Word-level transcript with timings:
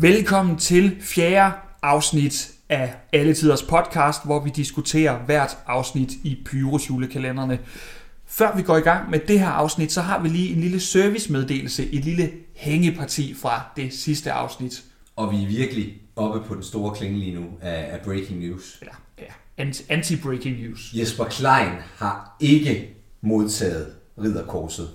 Velkommen 0.00 0.58
til 0.58 0.96
fjerde 1.00 1.54
afsnit 1.82 2.52
af 2.68 2.94
Alle 3.12 3.34
Tiders 3.34 3.62
podcast, 3.62 4.24
hvor 4.24 4.44
vi 4.44 4.50
diskuterer 4.50 5.24
hvert 5.24 5.58
afsnit 5.66 6.12
i 6.24 6.42
Pyrus 6.44 6.90
julekalenderne. 6.90 7.58
Før 8.26 8.56
vi 8.56 8.62
går 8.62 8.76
i 8.76 8.80
gang 8.80 9.10
med 9.10 9.18
det 9.28 9.40
her 9.40 9.48
afsnit, 9.48 9.92
så 9.92 10.00
har 10.00 10.22
vi 10.22 10.28
lige 10.28 10.54
en 10.54 10.60
lille 10.60 10.80
servicemeddelelse, 10.80 11.90
et 11.90 12.04
lille 12.04 12.30
hængeparti 12.54 13.34
fra 13.34 13.62
det 13.76 13.92
sidste 13.94 14.32
afsnit. 14.32 14.84
Og 15.16 15.30
vi 15.32 15.42
er 15.42 15.46
virkelig 15.46 15.94
oppe 16.16 16.48
på 16.48 16.54
den 16.54 16.62
store 16.62 16.94
klinge 16.94 17.18
lige 17.18 17.34
nu 17.34 17.46
af, 17.60 17.88
af 17.92 18.00
breaking 18.04 18.40
news. 18.40 18.82
Ja, 19.18 19.24
anti- 19.64 19.92
anti-breaking 19.92 20.62
news. 20.62 20.92
Jesper 20.94 21.24
Klein 21.24 21.72
har 21.96 22.36
ikke 22.40 22.94
modtaget 23.20 23.92
ridderkorset. 24.18 24.88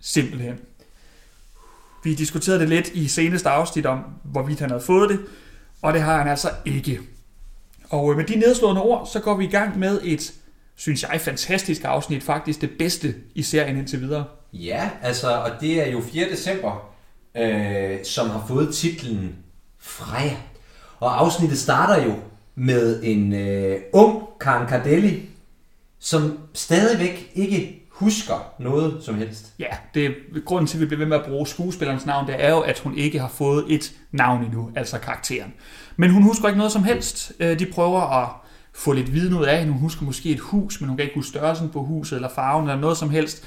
Simpelthen. 0.00 0.54
Vi 2.04 2.14
diskuterede 2.14 2.60
det 2.60 2.68
lidt 2.68 2.88
i 2.88 3.08
seneste 3.08 3.48
afsnit 3.48 3.86
om, 3.86 4.04
hvorvidt 4.24 4.60
han 4.60 4.70
havde 4.70 4.82
fået 4.82 5.10
det, 5.10 5.20
og 5.82 5.92
det 5.92 6.02
har 6.02 6.18
han 6.18 6.28
altså 6.28 6.50
ikke. 6.64 7.00
Og 7.90 8.10
øh, 8.10 8.16
med 8.16 8.24
de 8.24 8.36
nedslående 8.36 8.82
ord, 8.82 9.08
så 9.12 9.20
går 9.20 9.36
vi 9.36 9.44
i 9.44 9.50
gang 9.50 9.78
med 9.78 10.00
et, 10.04 10.32
synes 10.76 11.02
jeg, 11.02 11.20
fantastisk 11.20 11.84
afsnit. 11.84 12.22
Faktisk 12.22 12.60
det 12.60 12.70
bedste 12.78 13.14
i 13.34 13.42
serien 13.42 13.76
indtil 13.76 14.00
videre. 14.00 14.24
Ja, 14.52 14.90
altså, 15.02 15.36
og 15.36 15.50
det 15.60 15.86
er 15.86 15.90
jo 15.90 16.00
4. 16.00 16.30
december, 16.30 16.92
øh, 17.36 18.04
som 18.04 18.30
har 18.30 18.44
fået 18.48 18.74
titlen 18.74 19.36
Freja. 19.78 20.36
Og 21.00 21.20
afsnittet 21.20 21.58
starter 21.58 22.04
jo 22.04 22.14
med 22.54 23.02
en 23.02 23.32
øh, 23.32 23.80
ung 23.92 24.22
Karen 24.40 24.68
Cardelli, 24.68 25.28
som 25.98 26.38
stadigvæk 26.54 27.30
ikke 27.34 27.81
husker 28.02 28.52
noget 28.58 29.04
som 29.04 29.14
helst. 29.14 29.52
Ja, 29.58 29.66
det 29.94 30.06
er 30.06 30.10
grunden 30.44 30.66
til, 30.66 30.76
at 30.76 30.80
vi 30.80 30.86
bliver 30.86 30.98
ved 30.98 31.06
med 31.06 31.16
at 31.16 31.24
bruge 31.24 31.46
skuespillerens 31.46 32.06
navn, 32.06 32.26
det 32.26 32.44
er 32.44 32.50
jo, 32.50 32.60
at 32.60 32.78
hun 32.78 32.94
ikke 32.98 33.18
har 33.20 33.28
fået 33.28 33.64
et 33.68 33.92
navn 34.12 34.44
endnu, 34.44 34.70
altså 34.76 34.98
karakteren. 34.98 35.52
Men 35.96 36.10
hun 36.10 36.22
husker 36.22 36.48
ikke 36.48 36.58
noget 36.58 36.72
som 36.72 36.84
helst. 36.84 37.32
Øh, 37.40 37.58
De 37.58 37.66
prøver 37.66 38.00
at 38.22 38.28
få 38.74 38.92
lidt 38.92 39.12
viden 39.12 39.34
ud 39.38 39.44
af 39.44 39.58
hende. 39.58 39.72
Hun 39.72 39.82
husker 39.82 40.04
måske 40.04 40.30
et 40.30 40.40
hus, 40.40 40.80
men 40.80 40.88
hun 40.88 40.96
kan 40.96 41.04
ikke 41.04 41.14
huske 41.16 41.28
størrelsen 41.28 41.68
på 41.68 41.82
huset, 41.82 42.16
eller 42.16 42.28
farven, 42.28 42.64
eller 42.68 42.80
noget 42.80 42.96
som 42.96 43.10
helst. 43.10 43.44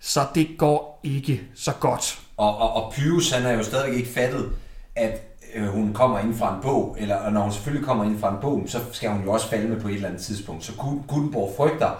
Så 0.00 0.20
det 0.34 0.48
går 0.58 1.00
ikke 1.04 1.40
så 1.54 1.72
godt. 1.80 2.18
Og, 2.36 2.58
og, 2.58 2.72
og 2.84 2.92
Pyrus, 2.92 3.30
han 3.30 3.42
har 3.42 3.50
jo 3.52 3.62
stadig 3.62 3.94
ikke 3.96 4.08
fattet, 4.08 4.48
at 4.96 5.22
øh, 5.54 5.66
hun 5.68 5.92
kommer 5.92 6.18
ind 6.18 6.34
fra 6.38 6.54
en 6.54 6.62
bog, 6.62 6.96
eller 7.00 7.16
og 7.16 7.32
når 7.32 7.40
hun 7.40 7.52
selvfølgelig 7.52 7.86
kommer 7.86 8.04
ind 8.04 8.18
fra 8.20 8.30
en 8.30 8.36
bog, 8.40 8.62
så 8.66 8.78
skal 8.92 9.10
hun 9.10 9.22
jo 9.24 9.32
også 9.32 9.48
falde 9.48 9.68
med 9.68 9.80
på 9.80 9.88
et 9.88 9.94
eller 9.94 10.08
andet 10.08 10.22
tidspunkt. 10.22 10.64
Så 10.64 10.72
Gu- 10.72 11.06
Gutenborg 11.06 11.54
frygter, 11.56 11.90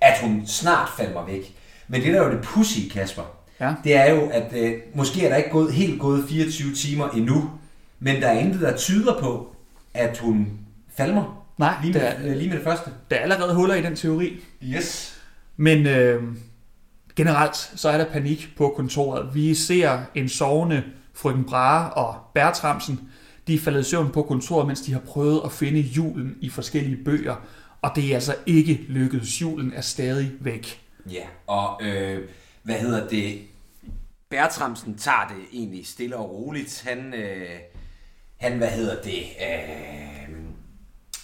at 0.00 0.18
hun 0.22 0.42
snart 0.46 0.88
falder 0.96 1.24
væk. 1.26 1.54
Men 1.88 2.02
det 2.02 2.12
der 2.14 2.20
er 2.20 2.24
jo 2.26 2.32
det 2.32 2.40
pussy, 2.42 2.78
Kasper, 2.92 3.22
Ja. 3.60 3.74
det 3.84 3.96
er 3.96 4.14
jo, 4.14 4.28
at 4.32 4.52
øh, 4.56 4.74
måske 4.94 5.24
er 5.24 5.28
der 5.28 5.36
ikke 5.36 5.50
gået, 5.50 5.72
helt 5.72 6.00
gået 6.00 6.24
24 6.28 6.74
timer 6.74 7.08
endnu, 7.08 7.50
men 8.00 8.22
der 8.22 8.28
er 8.28 8.38
intet, 8.38 8.60
der 8.60 8.76
tyder 8.76 9.20
på, 9.20 9.56
at 9.94 10.18
hun 10.18 10.48
falmer. 10.96 11.46
Nej, 11.58 11.74
Lige 11.82 11.94
der, 11.94 12.18
med, 12.18 12.30
øh, 12.30 12.36
lige 12.36 12.48
med 12.48 12.56
det 12.56 12.64
første. 12.64 12.90
der 13.10 13.16
er 13.16 13.20
allerede 13.20 13.54
huller 13.54 13.74
i 13.74 13.82
den 13.82 13.96
teori. 13.96 14.36
Yes. 14.64 15.18
Men 15.56 15.86
øh, 15.86 16.22
generelt 17.16 17.56
så 17.56 17.88
er 17.88 17.98
der 17.98 18.04
panik 18.04 18.48
på 18.56 18.72
kontoret. 18.76 19.34
Vi 19.34 19.54
ser 19.54 19.98
en 20.14 20.28
sovende 20.28 20.82
frøken 21.14 21.44
Brahe 21.44 21.90
og 21.92 22.14
Bertramsen. 22.34 23.00
De 23.46 23.54
er 23.54 23.58
faldet 23.58 23.80
i 23.80 23.90
søvn 23.90 24.10
på 24.10 24.22
kontoret, 24.22 24.66
mens 24.66 24.80
de 24.80 24.92
har 24.92 25.00
prøvet 25.00 25.40
at 25.44 25.52
finde 25.52 25.80
julen 25.80 26.34
i 26.40 26.48
forskellige 26.50 27.04
bøger. 27.04 27.34
Og 27.82 27.90
det 27.96 28.10
er 28.10 28.14
altså 28.14 28.34
ikke 28.46 28.74
lykkedes. 28.88 29.42
Julen 29.42 29.72
er 29.72 29.80
stadig 29.80 30.32
væk. 30.40 30.80
Ja, 31.10 31.24
og 31.46 31.80
øh, 31.86 32.28
hvad 32.62 32.74
hedder 32.74 33.08
det? 33.08 33.42
Bertramsen 34.28 34.98
tager 34.98 35.28
det 35.28 35.44
egentlig 35.52 35.86
stille 35.86 36.16
og 36.16 36.30
roligt. 36.30 36.84
Han, 36.88 37.14
øh, 37.14 37.58
han 38.36 38.58
hvad 38.58 38.70
hedder 38.70 39.02
det? 39.02 39.22
Øh, 39.40 40.36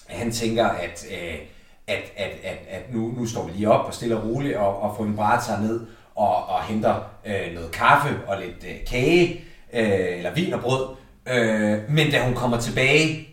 han 0.06 0.32
tænker, 0.32 0.66
at, 0.66 1.06
øh, 1.10 1.38
at, 1.86 2.12
at, 2.16 2.30
at, 2.42 2.58
at 2.68 2.94
nu, 2.94 3.14
nu 3.16 3.26
står 3.26 3.46
vi 3.46 3.52
lige 3.52 3.70
op 3.70 3.86
og 3.86 3.94
stille 3.94 4.16
og 4.16 4.28
roligt, 4.28 4.56
og, 4.56 4.80
og 4.80 4.96
får 4.96 5.04
en 5.04 5.16
tager 5.16 5.60
ned 5.60 5.86
og, 6.14 6.46
og 6.46 6.64
henter 6.64 7.00
øh, 7.26 7.54
noget 7.54 7.70
kaffe 7.72 8.26
og 8.26 8.40
lidt 8.40 8.64
øh, 8.64 8.86
kage, 8.86 9.44
øh, 9.72 10.18
eller 10.18 10.34
vin 10.34 10.52
og 10.52 10.60
brød. 10.60 10.96
Øh, 11.28 11.90
men 11.90 12.10
da 12.10 12.24
hun 12.24 12.34
kommer 12.34 12.60
tilbage, 12.60 13.28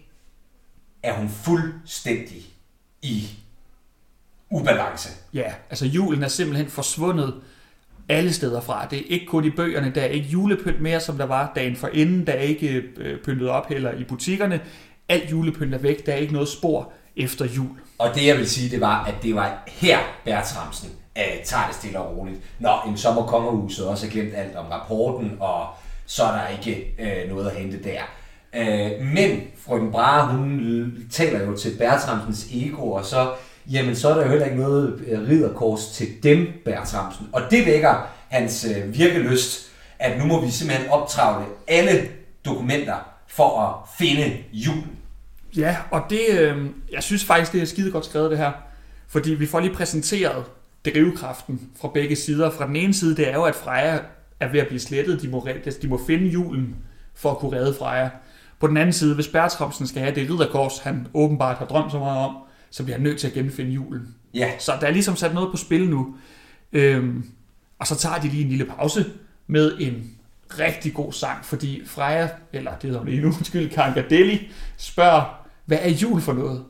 er 1.03 1.13
hun 1.13 1.29
fuldstændig 1.29 2.48
i 3.01 3.29
ubalance. 4.49 5.09
Ja, 5.33 5.53
altså 5.69 5.85
julen 5.85 6.23
er 6.23 6.27
simpelthen 6.27 6.67
forsvundet 6.67 7.33
alle 8.09 8.33
steder 8.33 8.61
fra. 8.61 8.87
Det 8.89 8.99
er 8.99 9.03
ikke 9.07 9.25
kun 9.25 9.45
i 9.45 9.49
bøgerne, 9.49 9.91
der 9.95 10.01
er 10.01 10.05
ikke 10.05 10.27
julepynt 10.27 10.81
mere, 10.81 10.99
som 10.99 11.17
der 11.17 11.25
var 11.25 11.51
dagen 11.55 11.75
for 11.75 11.89
inden. 11.93 12.27
Der 12.27 12.33
er 12.33 12.41
ikke 12.41 12.83
øh, 12.97 13.23
pyntet 13.23 13.49
op 13.49 13.69
heller 13.69 13.91
i 13.91 14.03
butikkerne. 14.03 14.61
Alt 15.09 15.31
julepynt 15.31 15.73
er 15.73 15.77
væk. 15.77 16.05
Der 16.05 16.13
er 16.13 16.17
ikke 16.17 16.33
noget 16.33 16.49
spor 16.49 16.91
efter 17.15 17.45
jul. 17.45 17.69
Og 17.97 18.15
det 18.15 18.25
jeg 18.25 18.37
vil 18.37 18.49
sige, 18.49 18.69
det 18.69 18.81
var, 18.81 19.03
at 19.03 19.15
det 19.23 19.35
var 19.35 19.63
her 19.67 19.99
Bertramsen 20.25 20.89
øh, 21.17 21.43
tager 21.43 21.67
det 21.67 21.75
stille 21.75 21.99
og 21.99 22.17
roligt. 22.17 22.39
Nå, 22.59 22.69
en 22.87 22.97
sommer 22.97 23.25
kongerhuset 23.25 23.87
også 23.87 24.05
har 24.05 24.11
glemt 24.11 24.35
alt 24.35 24.55
om 24.55 24.65
rapporten, 24.65 25.37
og 25.39 25.67
så 26.05 26.23
er 26.23 26.31
der 26.31 26.47
ikke 26.47 26.95
øh, 26.99 27.29
noget 27.29 27.49
at 27.49 27.55
hente 27.57 27.83
der. 27.83 28.01
Øh, 28.55 28.91
men 29.13 29.41
frøken 29.65 29.91
Brahe, 29.91 30.37
hun 30.37 30.93
taler 31.11 31.45
jo 31.45 31.57
til 31.57 31.77
Bertramsens 31.77 32.47
ego, 32.53 32.91
og 32.91 33.05
så, 33.05 33.31
jamen, 33.71 33.95
så 33.95 34.09
er 34.09 34.13
der 34.13 34.23
jo 34.23 34.29
heller 34.29 34.45
ikke 34.45 34.57
noget 34.57 35.03
øh, 35.07 35.29
ridderkors 35.29 35.87
til 35.87 36.07
dem, 36.23 36.47
Bertramsen. 36.65 37.29
Og 37.31 37.41
det 37.51 37.65
vækker 37.65 38.07
hans 38.29 38.65
øh, 38.65 38.97
virkelyst, 38.97 39.71
at 39.99 40.19
nu 40.19 40.25
må 40.25 40.45
vi 40.45 40.51
simpelthen 40.51 40.89
optravle 40.89 41.45
alle 41.67 42.09
dokumenter 42.45 42.95
for 43.27 43.61
at 43.61 43.89
finde 43.97 44.37
julen. 44.53 44.97
Ja, 45.57 45.77
og 45.91 46.01
det, 46.09 46.21
øh, 46.39 46.65
jeg 46.91 47.03
synes 47.03 47.25
faktisk, 47.25 47.53
det 47.53 47.61
er 47.61 47.65
skide 47.65 47.91
godt 47.91 48.05
skrevet 48.05 48.31
det 48.31 48.37
her. 48.37 48.51
Fordi 49.07 49.33
vi 49.33 49.45
får 49.45 49.59
lige 49.59 49.73
præsenteret 49.73 50.45
drivkraften 50.85 51.69
fra 51.81 51.87
begge 51.93 52.15
sider. 52.15 52.51
Fra 52.51 52.67
den 52.67 52.75
ene 52.75 52.93
side, 52.93 53.15
det 53.15 53.29
er 53.29 53.33
jo, 53.33 53.43
at 53.43 53.55
Freja 53.55 53.99
er 54.39 54.51
ved 54.51 54.59
at 54.59 54.67
blive 54.67 54.79
slettet. 54.79 55.21
De 55.21 55.27
må, 55.27 55.47
de 55.81 55.87
må 55.87 56.01
finde 56.07 56.27
julen 56.27 56.75
for 57.15 57.31
at 57.31 57.37
kunne 57.37 57.57
redde 57.57 57.75
Freja. 57.79 58.09
På 58.59 58.67
den 58.67 58.77
anden 58.77 58.93
side, 58.93 59.15
hvis 59.15 59.27
Bertramsen 59.27 59.87
skal 59.87 60.01
have 60.01 60.15
det 60.15 60.29
ridderkors, 60.29 60.79
han 60.79 61.07
åbenbart 61.13 61.57
har 61.57 61.65
drømt 61.65 61.91
så 61.91 61.99
meget 61.99 62.25
om, 62.25 62.35
så 62.69 62.83
bliver 62.83 62.97
han 62.97 63.03
nødt 63.03 63.19
til 63.19 63.27
at 63.27 63.33
genfinde 63.33 63.71
julen. 63.71 64.15
Ja, 64.33 64.51
Så 64.59 64.71
der 64.81 64.87
er 64.87 64.91
ligesom 64.91 65.15
sat 65.15 65.33
noget 65.33 65.51
på 65.51 65.57
spil 65.57 65.89
nu. 65.89 66.15
Øhm, 66.73 67.23
og 67.79 67.87
så 67.87 67.95
tager 67.95 68.19
de 68.19 68.27
lige 68.27 68.43
en 68.43 68.49
lille 68.49 68.65
pause 68.65 69.05
med 69.47 69.77
en 69.79 70.11
rigtig 70.59 70.93
god 70.93 71.13
sang, 71.13 71.45
fordi 71.45 71.81
Freja, 71.85 72.29
eller 72.53 72.71
det 72.71 72.83
hedder 72.83 72.99
hun 72.99 73.09
lige 73.09 73.21
nu, 73.21 73.27
undskyld, 73.37 73.69
Karen 73.69 73.93
Gardelli, 73.93 74.51
spørger, 74.77 75.45
hvad 75.65 75.77
er 75.81 75.89
jul 75.89 76.21
for 76.21 76.33
noget? 76.33 76.63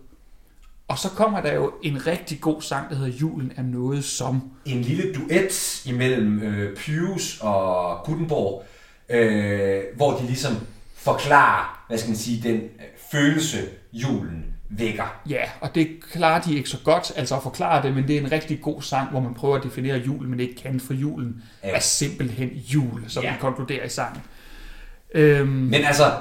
Og 0.87 0.97
så 0.97 1.09
kommer 1.09 1.41
der 1.41 1.53
jo 1.53 1.71
en 1.83 2.07
rigtig 2.07 2.41
god 2.41 2.61
sang, 2.61 2.89
der 2.89 2.95
hedder 2.95 3.17
Julen 3.17 3.51
er 3.57 3.61
noget 3.63 4.03
som. 4.03 4.41
en 4.65 4.81
lille 4.81 5.13
duet 5.13 5.85
imellem 5.85 6.41
øh, 6.41 6.75
Pyrus 6.77 7.39
og 7.41 7.97
Gutenborg, 8.05 8.63
øh, 9.09 9.81
hvor 9.95 10.17
de 10.17 10.25
ligesom 10.25 10.53
forklarer, 10.99 11.83
hvad 11.87 11.97
skal 11.97 12.09
man 12.09 12.17
sige, 12.17 12.49
den 12.49 12.55
øh, 12.55 12.69
følelse, 13.11 13.57
julen 13.93 14.45
vækker. 14.69 15.19
Ja, 15.29 15.41
og 15.61 15.75
det 15.75 15.89
klarer 16.11 16.41
de 16.41 16.55
ikke 16.55 16.69
så 16.69 16.77
godt, 16.83 17.11
altså 17.15 17.35
at 17.35 17.43
forklare 17.43 17.83
det, 17.83 17.93
men 17.95 18.07
det 18.07 18.15
er 18.17 18.21
en 18.21 18.31
rigtig 18.31 18.61
god 18.61 18.81
sang, 18.81 19.09
hvor 19.09 19.19
man 19.19 19.33
prøver 19.33 19.57
at 19.57 19.63
definere 19.63 19.97
julen, 19.97 20.29
men 20.29 20.39
ikke 20.39 20.55
kan, 20.55 20.79
for 20.79 20.93
julen 20.93 21.43
Ja. 21.63 21.69
er 21.75 21.79
simpelthen 21.79 22.49
jul, 22.49 23.03
som 23.07 23.23
Ja. 23.23 23.31
vi 23.31 23.37
konkluderer 23.39 23.85
i 23.85 23.89
sangen. 23.89 24.21
Øhm, 25.15 25.47
Men 25.47 25.83
altså, 25.85 26.11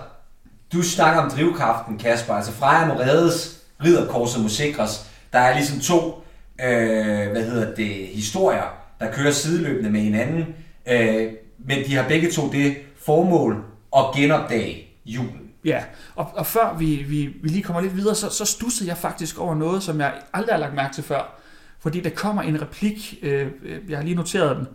du 0.72 0.82
snakker 0.82 1.20
om 1.22 1.30
drivkraften, 1.30 1.98
Kasper. 1.98 2.34
Altså, 2.34 2.52
Freja 2.52 2.86
må 2.86 2.94
reddes, 2.94 3.60
ridderkorset 3.84 4.42
må 4.42 4.48
sikres. 4.48 5.10
Der 5.32 5.38
er 5.38 5.54
ligesom 5.54 5.80
to, 5.80 6.24
øh, 6.64 7.30
hvad 7.30 7.44
hedder 7.44 7.74
det, 7.74 7.94
historier, 8.06 8.62
der 9.00 9.12
kører 9.12 9.30
sideløbende 9.32 9.90
med 9.90 10.00
hinanden. 10.00 10.46
Øh, 10.90 11.32
men 11.58 11.78
de 11.86 11.94
har 11.94 12.08
begge 12.08 12.30
to 12.30 12.52
det 12.52 12.76
formål 13.06 13.64
at 13.96 14.04
genopdage 14.16 14.88
julen. 15.06 15.48
Ja, 15.64 15.84
og, 16.14 16.30
og 16.34 16.46
før 16.46 16.76
vi, 16.78 16.94
vi, 16.94 17.26
vi 17.26 17.48
lige 17.48 17.62
kommer 17.62 17.82
lidt 17.82 17.96
videre, 17.96 18.14
så, 18.14 18.30
så 18.30 18.44
stussede 18.44 18.88
jeg 18.88 18.98
faktisk 18.98 19.38
over 19.38 19.54
noget, 19.54 19.82
som 19.82 20.00
jeg 20.00 20.22
aldrig 20.32 20.54
har 20.54 20.60
lagt 20.60 20.74
mærke 20.74 20.94
til 20.94 21.04
før. 21.04 21.40
Fordi 21.80 22.00
der 22.00 22.10
kommer 22.10 22.42
en 22.42 22.62
replik, 22.62 23.18
øh, 23.22 23.50
øh, 23.62 23.90
jeg 23.90 23.98
har 23.98 24.04
lige 24.04 24.16
noteret 24.16 24.56
den, 24.56 24.66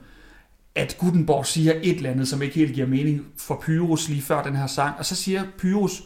at 0.75 0.95
Gutenborg 0.99 1.45
siger 1.45 1.73
et 1.81 1.97
eller 1.97 2.09
andet, 2.09 2.27
som 2.27 2.41
ikke 2.41 2.55
helt 2.55 2.73
giver 2.73 2.87
mening 2.87 3.25
for 3.37 3.61
Pyrus 3.63 4.09
lige 4.09 4.21
før 4.21 4.43
den 4.43 4.55
her 4.55 4.67
sang. 4.67 4.97
Og 4.97 5.05
så 5.05 5.15
siger 5.15 5.43
Pyrus, 5.57 6.03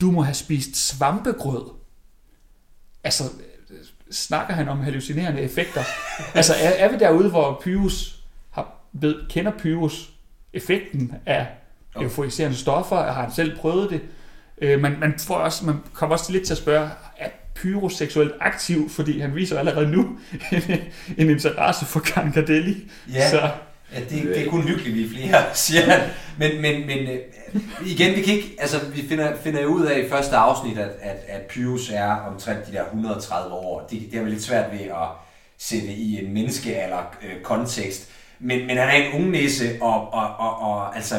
du 0.00 0.10
må 0.10 0.22
have 0.22 0.34
spist 0.34 0.76
svampegrød. 0.76 1.70
Altså, 3.04 3.24
øh, 3.70 3.76
snakker 4.10 4.54
han 4.54 4.68
om 4.68 4.80
hallucinerende 4.80 5.40
effekter? 5.40 5.82
altså, 6.34 6.54
er, 6.54 6.70
er 6.70 6.92
vi 6.92 6.98
derude, 6.98 7.30
hvor 7.30 7.60
Pyrus 7.64 8.24
har, 8.50 8.74
ved, 8.92 9.28
kender 9.28 9.52
Pyrus 9.58 10.12
effekten 10.52 11.12
af 11.26 11.46
euforiserende 12.02 12.56
stoffer? 12.56 12.96
Har 12.96 13.22
han 13.22 13.32
selv 13.32 13.56
prøvet 13.56 13.90
det? 13.90 14.00
Øh, 14.58 14.80
man, 14.80 14.96
man, 15.00 15.14
får 15.18 15.34
også, 15.34 15.66
man 15.66 15.76
kommer 15.92 16.16
også 16.16 16.32
lidt 16.32 16.46
til 16.46 16.54
at 16.54 16.58
spørge, 16.58 16.88
er 17.18 17.28
Pyrus 17.54 17.94
seksuelt 17.94 18.32
aktiv? 18.40 18.90
Fordi 18.90 19.20
han 19.20 19.34
viser 19.34 19.58
allerede 19.58 19.90
nu 19.90 20.18
en, 20.52 20.62
en 21.18 21.30
interesse 21.30 21.86
for 21.86 22.00
Kankadelli. 22.00 22.90
Ja. 23.12 23.30
Så 23.30 23.50
Ja, 23.94 24.00
det, 24.00 24.22
det 24.22 24.46
er 24.46 24.50
kun 24.50 24.62
hyggeligt, 24.62 24.94
vi 24.94 25.04
er 25.04 25.08
flere, 25.08 25.44
siger 25.54 25.82
han. 25.82 26.00
Men, 26.38 26.62
men, 26.62 26.86
men 26.86 26.98
øh, 26.98 27.18
igen, 27.86 28.16
vi 28.16 28.22
kan 28.22 28.34
ikke, 28.34 28.56
altså 28.58 28.76
vi 28.94 29.08
finder, 29.08 29.36
finder 29.36 29.66
ud 29.66 29.86
af 29.86 29.98
i 29.98 30.08
første 30.08 30.36
afsnit, 30.36 30.78
at, 30.78 30.90
at, 31.00 31.16
at 31.28 31.40
Pyrus 31.40 31.90
er 31.90 32.10
omtrent 32.10 32.66
de 32.66 32.72
der 32.72 32.84
130 32.84 33.54
år. 33.54 33.86
Det, 33.90 34.02
det 34.10 34.18
er 34.18 34.22
vel 34.22 34.30
lidt 34.30 34.42
svært 34.42 34.72
ved 34.72 34.80
at 34.80 35.08
sætte 35.58 35.86
i 35.86 36.24
en 36.24 36.34
menneskealder 36.34 37.16
øh, 37.22 37.42
kontekst. 37.42 38.08
Men, 38.38 38.66
men 38.66 38.76
han 38.76 38.88
er 38.88 38.92
en 38.92 39.12
ung 39.12 39.30
næse, 39.30 39.78
og, 39.80 40.12
og, 40.12 40.36
og, 40.38 40.58
og 40.58 40.96
altså... 40.96 41.14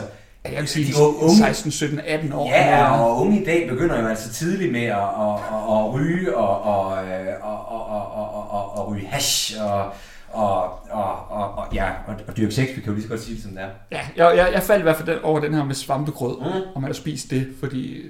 Jeg 0.51 0.59
vil 0.59 0.67
sige, 0.67 0.85
de 0.87 0.93
unge- 0.97 1.37
16, 1.37 1.71
17, 1.71 1.99
18 2.07 2.33
år. 2.33 2.49
Ja, 2.49 2.91
og 3.01 3.21
unge 3.21 3.41
i 3.41 3.45
dag 3.45 3.69
begynder 3.69 4.01
jo 4.01 4.07
altså 4.07 4.33
tidligt 4.33 4.71
med 4.71 4.81
at, 4.83 4.97
at, 4.97 5.33
at, 5.33 5.71
at 5.71 5.93
ryge 5.93 6.37
og, 6.37 6.61
og, 6.61 7.03
øh, 7.07 7.25
og, 7.41 7.69
og, 7.69 7.85
og, 7.87 8.11
og, 8.13 8.51
og, 8.51 8.77
og 8.77 8.91
ryge 8.91 9.07
hash 9.07 9.53
og, 9.63 9.85
og, 10.31 10.63
og, 10.91 11.29
og, 11.29 11.55
og, 11.57 11.65
ja, 11.73 11.85
og, 12.07 12.15
og 12.27 12.37
dyrke 12.37 12.51
sex, 12.55 12.67
vi 12.67 12.73
kan 12.81 12.85
jo 12.85 12.91
lige 12.93 13.03
så 13.03 13.09
godt 13.09 13.21
sige 13.21 13.35
det, 13.35 13.43
som 13.43 13.51
det 13.51 13.61
er. 13.61 13.69
Ja, 13.91 13.99
jeg, 14.27 14.37
jeg, 14.37 14.49
jeg 14.53 14.63
faldt 14.63 14.79
i 14.79 14.83
hvert 14.83 14.95
fald 14.97 15.07
den, 15.07 15.17
over 15.23 15.39
den 15.39 15.53
her 15.53 15.63
med 15.65 15.75
svampegrød, 15.75 16.37
Mm. 16.39 16.45
mm. 16.45 16.61
om 16.75 16.81
man 16.81 16.89
har 16.89 16.93
spist 16.93 17.29
det, 17.29 17.47
fordi 17.59 18.01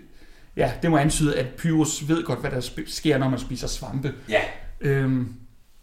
ja, 0.58 0.72
det 0.82 0.92
må 0.92 0.98
antyde, 0.98 1.36
at 1.38 1.46
Pyrus 1.58 2.04
ved 2.08 2.24
godt, 2.24 2.40
hvad 2.40 2.52
der 2.52 2.70
sker, 2.88 3.18
når 3.18 3.30
man 3.30 3.40
spiser 3.40 3.68
svampe. 3.68 4.14
Ja, 4.30 4.40
Øhm, 4.82 5.34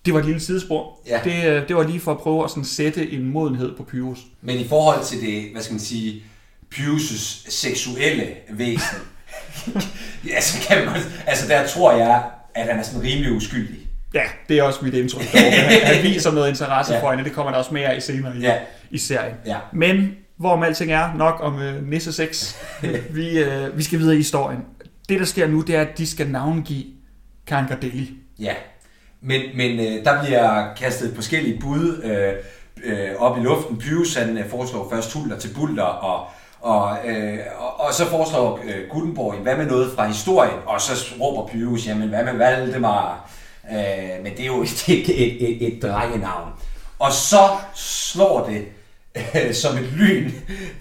det 0.07 0.15
var 0.15 0.21
et 0.21 0.27
lille 0.27 0.41
sidespor. 0.41 0.99
Ja. 1.09 1.21
Det, 1.25 1.49
øh, 1.51 1.69
det 1.69 1.77
var 1.77 1.83
lige 1.83 2.01
for 2.01 2.11
at 2.13 2.19
prøve 2.19 2.45
at 2.45 2.51
sådan 2.51 2.65
sætte 2.65 3.13
en 3.13 3.25
modenhed 3.33 3.77
på 3.77 3.83
Pyrus. 3.85 4.19
men 4.43 4.57
i 4.59 4.65
forhold 4.69 5.05
til 5.05 5.21
det, 5.21 5.49
hvad 5.53 5.63
skal 5.63 5.73
man 5.75 5.81
sige, 5.81 6.23
Pyrus' 6.73 7.51
seksuelle 7.51 8.27
væsen, 8.51 8.99
ja, 10.27 10.41
så 10.51 10.69
kan 10.69 10.85
man 10.87 10.95
altså 11.27 11.49
der 11.49 11.67
tror 11.67 11.93
jeg, 11.93 12.23
at 12.55 12.67
han 12.67 12.79
er 12.79 12.83
sådan 12.83 13.03
rimelig 13.03 13.33
uskyldig. 13.33 13.79
Ja, 14.15 14.23
det 14.49 14.59
er 14.59 14.63
også 14.63 14.81
mit 14.85 14.95
indtryk. 14.95 15.25
Han, 15.25 15.53
han 15.83 16.03
viser 16.13 16.33
noget 16.33 16.49
interesse 16.49 16.95
Ja. 16.95 17.03
for 17.03 17.11
hende, 17.11 17.25
det 17.25 17.33
kommer 17.33 17.53
der 17.53 17.59
også 17.59 17.75
mere 17.75 17.89
af 17.95 18.03
senere 18.03 18.37
i, 18.37 18.41
Ja. 18.41 18.55
i 18.91 18.99
serien. 18.99 19.35
Ja. 19.47 19.57
Men 19.73 20.11
hvorom 20.37 20.63
alting 20.63 20.93
er, 20.93 21.15
nok 21.15 21.37
om 21.41 21.63
øh, 21.63 21.89
Nisse 21.89 22.13
6. 22.13 22.57
vi, 23.15 23.39
øh, 23.39 23.79
vi 23.79 23.83
skal 23.83 23.99
videre 23.99 24.15
i 24.15 24.19
historien. 24.19 24.61
Det, 25.09 25.21
der 25.21 25.27
sker 25.27 25.47
nu, 25.47 25.61
det 25.61 25.75
er, 25.77 25.81
at 25.81 25.99
de 25.99 26.07
skal 26.07 26.29
navngive 26.29 26.85
Kangardelli. 27.47 28.11
Ja, 28.39 28.55
men, 29.21 29.43
men 29.57 29.81
øh, 29.81 30.05
der 30.05 30.23
bliver 30.25 30.75
kastet 30.75 31.13
forskellige 31.15 31.61
bud 31.61 32.01
øh, 32.05 32.33
øh, 32.85 33.09
op 33.19 33.39
i 33.39 33.41
luften. 33.41 33.79
Pyrus 33.79 34.15
han 34.15 34.39
øh, 34.39 34.51
foreslår 34.51 34.91
først 34.91 35.13
Hulter 35.13 35.39
til 35.39 35.51
Bulter, 35.55 35.83
og, 35.83 36.27
og, 36.63 36.99
øh, 37.05 37.39
og, 37.59 37.81
og 37.81 37.95
så 37.95 38.07
foreslår 38.07 38.61
øh, 38.65 38.89
Gutenberg, 38.91 39.35
hvad 39.35 39.57
med 39.57 39.67
noget 39.67 39.93
fra 39.93 40.07
historien? 40.07 40.59
Og 40.67 40.81
så 40.81 41.15
råber 41.21 41.49
Pyrus, 41.49 41.87
jamen 41.87 42.09
hvad 42.09 42.25
med 42.25 42.35
Valdemar? 42.35 43.31
Øh, 43.73 44.23
men 44.23 44.33
det 44.33 44.41
er 44.41 44.47
jo 44.47 44.63
et, 44.63 44.89
et, 44.89 45.09
et, 45.09 45.51
et, 45.51 45.75
et 45.75 45.83
drengenavn. 45.83 46.51
Og 46.99 47.13
så 47.13 47.49
slår 47.75 48.47
det 48.47 48.65
øh, 49.17 49.55
som 49.55 49.77
et 49.77 49.93
lyn 49.93 50.31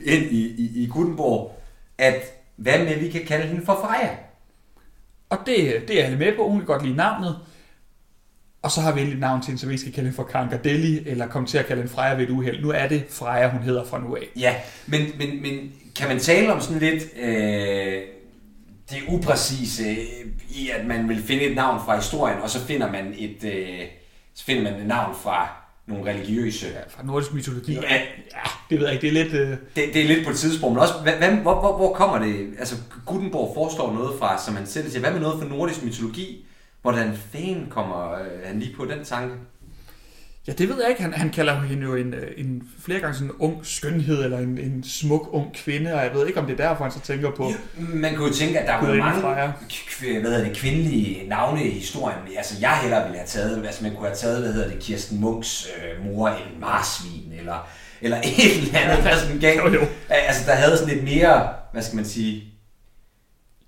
ind 0.06 0.24
i, 0.24 0.42
i, 0.48 0.84
i 0.84 0.88
Gutenberg, 0.88 1.56
at 1.98 2.24
hvad 2.56 2.80
med, 2.80 3.00
vi 3.00 3.10
kan 3.10 3.26
kalde 3.26 3.48
hende 3.48 3.66
for 3.66 3.80
Freja? 3.86 4.10
Og 5.30 5.38
det, 5.46 5.84
det 5.88 6.02
er 6.02 6.06
alle 6.06 6.18
med 6.18 6.36
på. 6.36 6.48
Hun 6.48 6.58
kan 6.58 6.66
godt 6.66 6.84
lide 6.84 6.96
navnet. 6.96 7.36
Og 8.62 8.72
så 8.72 8.82
har 8.82 8.92
vi 8.92 9.02
et 9.02 9.20
navn 9.20 9.42
til 9.42 9.48
hende, 9.48 9.62
så 9.62 9.68
vi 9.68 9.78
skal 9.78 9.92
kalde 9.94 10.06
hende 10.08 10.16
for 10.16 10.24
Kangardelli, 10.24 11.10
eller 11.10 11.28
komme 11.28 11.48
til 11.48 11.58
at 11.58 11.66
kalde 11.66 11.82
hende 11.82 11.94
Freja 11.94 12.16
ved 12.16 12.24
et 12.24 12.30
uheld. 12.30 12.62
Nu 12.62 12.70
er 12.70 12.88
det 12.88 13.04
Freja, 13.10 13.50
hun 13.50 13.62
hedder 13.62 13.86
fra 13.86 14.00
nu 14.00 14.16
af. 14.16 14.28
Ja, 14.36 14.56
men, 14.88 15.02
men, 15.18 15.42
men 15.42 15.72
kan 15.96 16.08
man 16.08 16.20
tale 16.20 16.54
om 16.54 16.62
sådan 16.62 16.80
lidt 16.80 17.04
øh, 17.22 18.02
det 18.90 18.98
upræcise 19.08 19.96
i, 20.50 20.70
at 20.80 20.88
man 20.88 21.10
vil 21.10 21.24
finde 21.24 21.44
et 21.44 21.56
navn 21.56 21.82
fra 21.86 21.96
historien, 21.96 22.40
og 22.42 22.50
så 22.50 22.60
finder 22.66 22.92
man 22.92 23.14
et, 23.18 23.44
øh, 23.44 23.80
så 24.36 24.46
finder 24.46 24.64
man 24.64 24.82
et 24.82 24.88
navn 24.88 25.16
fra 25.24 25.50
nogle 25.88 26.12
religiøse... 26.12 26.68
Ja, 26.68 26.80
fra 26.90 27.06
nordisk 27.06 27.34
mytologi. 27.34 27.74
Ja. 27.74 27.82
Ja, 27.82 28.50
det 28.70 28.80
ved 28.80 28.88
jeg 28.88 28.94
ikke. 28.94 29.02
Det 29.02 29.20
er 29.20 29.24
lidt... 29.24 29.34
Øh, 29.34 29.58
Det, 29.76 29.94
det 29.94 30.02
er 30.02 30.08
lidt 30.08 30.26
på 30.26 30.32
et 30.32 30.38
tidspunkt, 30.38 30.74
men 30.74 30.82
også, 30.82 30.94
hvad, 31.04 31.14
hvad, 31.14 31.30
hvor, 31.30 31.60
hvor, 31.60 31.78
hvor 31.78 31.94
kommer 31.94 32.20
det? 32.20 32.54
Altså, 32.60 32.76
Gutenborg 33.06 33.52
foreslår 33.56 33.94
noget 33.94 34.20
fra, 34.20 34.42
som 34.46 34.56
han 34.56 34.68
selv 34.68 34.90
siger, 34.90 35.00
hvad 35.00 35.12
med 35.12 35.20
noget 35.20 35.42
fra 35.42 35.50
nordisk 35.50 35.84
mytologi? 35.84 36.46
Hvordan 36.82 37.14
fanden 37.32 37.68
kommer 37.70 38.12
øh, 38.12 38.28
han 38.46 38.60
lige 38.60 38.76
på 38.76 38.86
den 38.86 39.04
tanke? 39.06 39.36
ja, 40.48 40.52
det 40.52 40.70
ved 40.70 40.82
jeg 40.82 40.90
ikke. 40.90 41.02
Han, 41.02 41.14
han 41.14 41.30
kalder 41.30 41.60
hende 41.62 41.84
jo 41.84 41.96
en, 41.96 42.14
øh, 42.14 42.32
en 42.38 42.64
flere 42.80 43.00
gange 43.00 43.14
sådan 43.14 43.28
en 43.28 43.36
ung 43.40 43.66
skønhed, 43.66 44.24
eller 44.24 44.38
en, 44.38 44.58
en 44.58 44.84
smuk 44.84 45.30
ung 45.32 45.56
kvinde, 45.56 45.94
og 45.94 46.04
jeg 46.04 46.14
ved 46.14 46.28
ikke, 46.28 46.40
om 46.40 46.46
det 46.46 46.60
er 46.60 46.68
derfor, 46.70 46.84
han 46.84 46.92
så 46.92 47.00
tænker 47.00 47.32
på... 47.32 47.52
Man 47.78 48.16
kunne 48.16 48.28
jo 48.28 48.34
tænke, 48.34 48.60
at 48.60 48.68
der 48.68 48.74
var 48.88 48.96
mange 48.96 49.54
kv- 49.70 50.20
hvad 50.20 50.46
det, 50.46 50.56
kvindelige 50.58 51.28
navne 51.30 51.64
i 51.66 51.70
historien. 51.70 52.18
Altså, 52.38 52.56
jeg 52.62 52.78
hellere 52.82 53.04
ville 53.04 53.18
have 53.18 53.28
taget, 53.28 53.66
altså 53.66 53.84
man 53.84 53.96
kunne 53.96 54.06
have 54.08 54.16
taget, 54.18 54.42
hvad 54.42 54.54
hedder 54.54 54.70
det, 54.70 54.80
Kirsten 54.80 55.22
Munks 55.22 55.68
øh, 55.78 56.06
mor, 56.06 56.30
en 56.30 56.60
marsvin, 56.62 57.34
eller, 57.40 57.68
eller 58.02 58.18
et 58.38 58.58
eller 58.58 58.80
andet, 58.80 59.04
der 59.06 59.18
sådan 59.18 59.40
gav, 59.40 59.58
Jo, 59.58 59.74
jo. 59.74 59.86
altså 60.10 60.44
der 60.46 60.56
havde 60.56 60.78
sådan 60.78 60.94
lidt 60.94 61.04
mere, 61.04 61.50
hvad 61.72 61.82
skal 61.82 61.96
man 61.96 62.06
sige, 62.06 62.44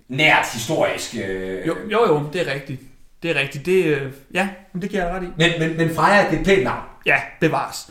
nært 0.08 0.46
historisk. 0.52 1.14
Øh, 1.24 1.66
Jo, 1.66 1.74
jo, 1.92 2.06
jo, 2.06 2.28
det 2.32 2.48
er 2.48 2.54
rigtigt. 2.54 2.80
Det 3.24 3.36
er 3.36 3.40
rigtigt. 3.40 3.66
Det, 3.66 3.84
øh, 3.84 4.12
ja, 4.34 4.48
men 4.72 4.82
det 4.82 4.90
giver 4.90 5.04
jeg 5.06 5.14
ret 5.14 5.22
i. 5.22 5.26
Men, 5.36 5.50
men, 5.58 5.76
men 5.76 5.94
Freja, 5.94 6.30
det 6.30 6.36
er 6.36 6.40
et 6.40 6.46
pænt 6.46 6.64
navn. 6.64 6.82
Ja, 7.06 7.16
bevares. 7.40 7.90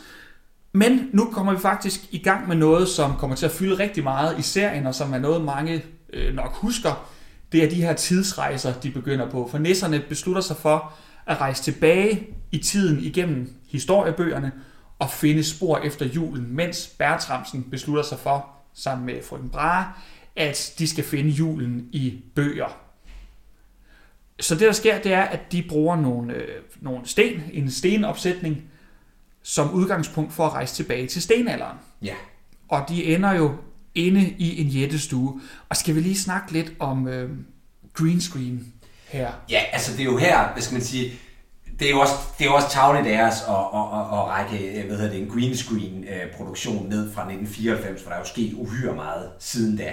Men 0.72 1.08
nu 1.12 1.30
kommer 1.32 1.52
vi 1.52 1.58
faktisk 1.58 2.00
i 2.10 2.18
gang 2.18 2.48
med 2.48 2.56
noget, 2.56 2.88
som 2.88 3.16
kommer 3.16 3.36
til 3.36 3.46
at 3.46 3.52
fylde 3.52 3.78
rigtig 3.78 4.04
meget 4.04 4.38
i 4.38 4.42
serien, 4.42 4.86
og 4.86 4.94
som 4.94 5.12
er 5.12 5.18
noget, 5.18 5.44
mange 5.44 5.82
øh, 6.12 6.34
nok 6.34 6.52
husker. 6.52 7.08
Det 7.52 7.64
er 7.64 7.68
de 7.68 7.74
her 7.74 7.92
tidsrejser, 7.92 8.72
de 8.72 8.90
begynder 8.90 9.30
på. 9.30 9.48
For 9.50 9.58
nisserne 9.58 10.02
beslutter 10.08 10.42
sig 10.42 10.56
for 10.56 10.92
at 11.26 11.40
rejse 11.40 11.62
tilbage 11.62 12.26
i 12.52 12.58
tiden 12.58 13.04
igennem 13.04 13.54
historiebøgerne 13.70 14.52
og 14.98 15.10
finde 15.10 15.44
spor 15.44 15.78
efter 15.78 16.06
julen, 16.06 16.56
mens 16.56 16.90
Bertramsen 16.98 17.62
beslutter 17.70 18.02
sig 18.02 18.18
for, 18.18 18.48
sammen 18.74 19.06
med 19.06 19.22
frøken 19.22 19.50
Brahe, 19.50 19.84
at 20.36 20.74
de 20.78 20.88
skal 20.88 21.04
finde 21.04 21.30
julen 21.30 21.88
i 21.92 22.22
bøger. 22.34 22.83
Så 24.40 24.54
det, 24.54 24.60
der 24.60 24.72
sker, 24.72 24.98
det 24.98 25.12
er, 25.12 25.22
at 25.22 25.52
de 25.52 25.64
bruger 25.68 25.96
nogle, 25.96 26.34
øh, 26.34 26.48
nogle 26.80 27.00
sten, 27.04 27.42
en 27.52 27.70
stenopsætning, 27.70 28.62
som 29.42 29.72
udgangspunkt 29.72 30.32
for 30.32 30.46
at 30.46 30.52
rejse 30.52 30.74
tilbage 30.74 31.06
til 31.06 31.22
stenalderen. 31.22 31.76
Ja. 32.02 32.14
Og 32.68 32.84
de 32.88 33.04
ender 33.04 33.32
jo 33.32 33.54
inde 33.94 34.34
i 34.38 34.60
en 34.60 34.66
jættestue. 34.66 35.40
Og 35.68 35.76
skal 35.76 35.94
vi 35.94 36.00
lige 36.00 36.18
snakke 36.18 36.52
lidt 36.52 36.72
om 36.78 37.08
øh, 37.08 37.30
green 37.92 38.20
screen 38.20 38.72
her? 39.08 39.32
Ja, 39.50 39.60
altså 39.72 39.92
det 39.92 40.00
er 40.00 40.04
jo 40.04 40.16
her, 40.16 40.52
hvad 40.52 40.62
skal 40.62 40.74
man 40.74 40.82
sige, 40.82 41.12
det 41.78 41.86
er 41.86 41.90
jo 41.90 42.00
også, 42.00 42.14
det 42.38 42.44
er 42.44 42.48
jo 42.48 42.54
også 42.54 42.70
tavligt 42.70 43.06
af 43.06 43.26
os 43.26 43.42
at, 43.48 43.54
at, 43.54 43.86
at, 43.98 44.18
at 44.18 44.24
række 44.28 44.80
øh, 44.80 44.86
hvad 44.86 44.96
hedder 44.96 45.12
det, 45.12 45.22
en 45.22 45.28
green 45.28 45.56
screen 45.56 46.04
øh, 46.04 46.32
produktion 46.36 46.88
ned 46.88 47.12
fra 47.12 47.22
1994, 47.22 48.02
for 48.02 48.08
der 48.08 48.16
er 48.16 48.20
jo 48.20 48.26
sket 48.26 48.52
uhyre 48.52 48.94
meget 48.94 49.30
siden 49.38 49.76
da. 49.76 49.92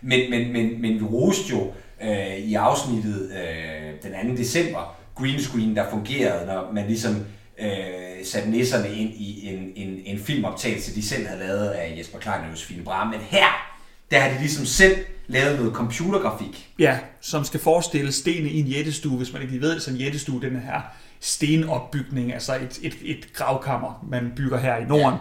Men, 0.00 0.30
men, 0.30 0.52
men, 0.52 0.82
men 0.82 1.00
vi 1.00 1.04
roste 1.04 1.50
jo 1.50 1.72
øh, 2.02 2.36
i 2.36 2.54
afsnittet 2.54 3.30
øh, 3.32 4.10
den 4.12 4.36
2. 4.36 4.36
december 4.36 4.96
green 5.14 5.40
screen, 5.40 5.76
der 5.76 5.90
fungerede, 5.90 6.46
når 6.46 6.72
man 6.72 6.86
ligesom 6.86 7.26
øh, 7.58 8.24
satte 8.24 8.50
nisserne 8.50 8.88
ind 8.88 9.10
i 9.14 9.48
en, 9.48 9.72
en, 9.76 10.02
en 10.04 10.18
filmoptagelse, 10.18 10.94
de 10.94 11.02
selv 11.02 11.26
havde 11.26 11.40
lavet 11.40 11.68
af 11.68 11.94
Jesper 11.98 12.18
Klein 12.18 12.40
og 12.44 12.50
Josefine 12.50 12.84
Brahe. 12.84 13.10
Men 13.10 13.20
her, 13.20 13.76
der 14.10 14.20
har 14.20 14.30
de 14.30 14.38
ligesom 14.38 14.66
selv 14.66 14.96
lavet 15.26 15.58
noget 15.58 15.74
computergrafik. 15.74 16.68
Ja, 16.78 16.98
som 17.20 17.44
skal 17.44 17.60
forestille 17.60 18.12
stenene 18.12 18.50
i 18.50 18.60
en 18.60 18.66
jættestue. 18.66 19.16
Hvis 19.16 19.32
man 19.32 19.42
ikke 19.42 19.52
lige 19.54 19.62
ved 19.62 19.80
så 19.80 19.90
en 19.90 19.96
jættestue 19.96 20.42
den 20.42 20.56
her 20.56 20.80
stenopbygning, 21.20 22.32
altså 22.32 22.54
et, 22.54 22.78
et, 22.82 22.96
et 23.02 23.32
gravkammer, 23.32 24.06
man 24.10 24.32
bygger 24.36 24.58
her 24.58 24.76
i 24.76 24.84
Norden 24.84 25.18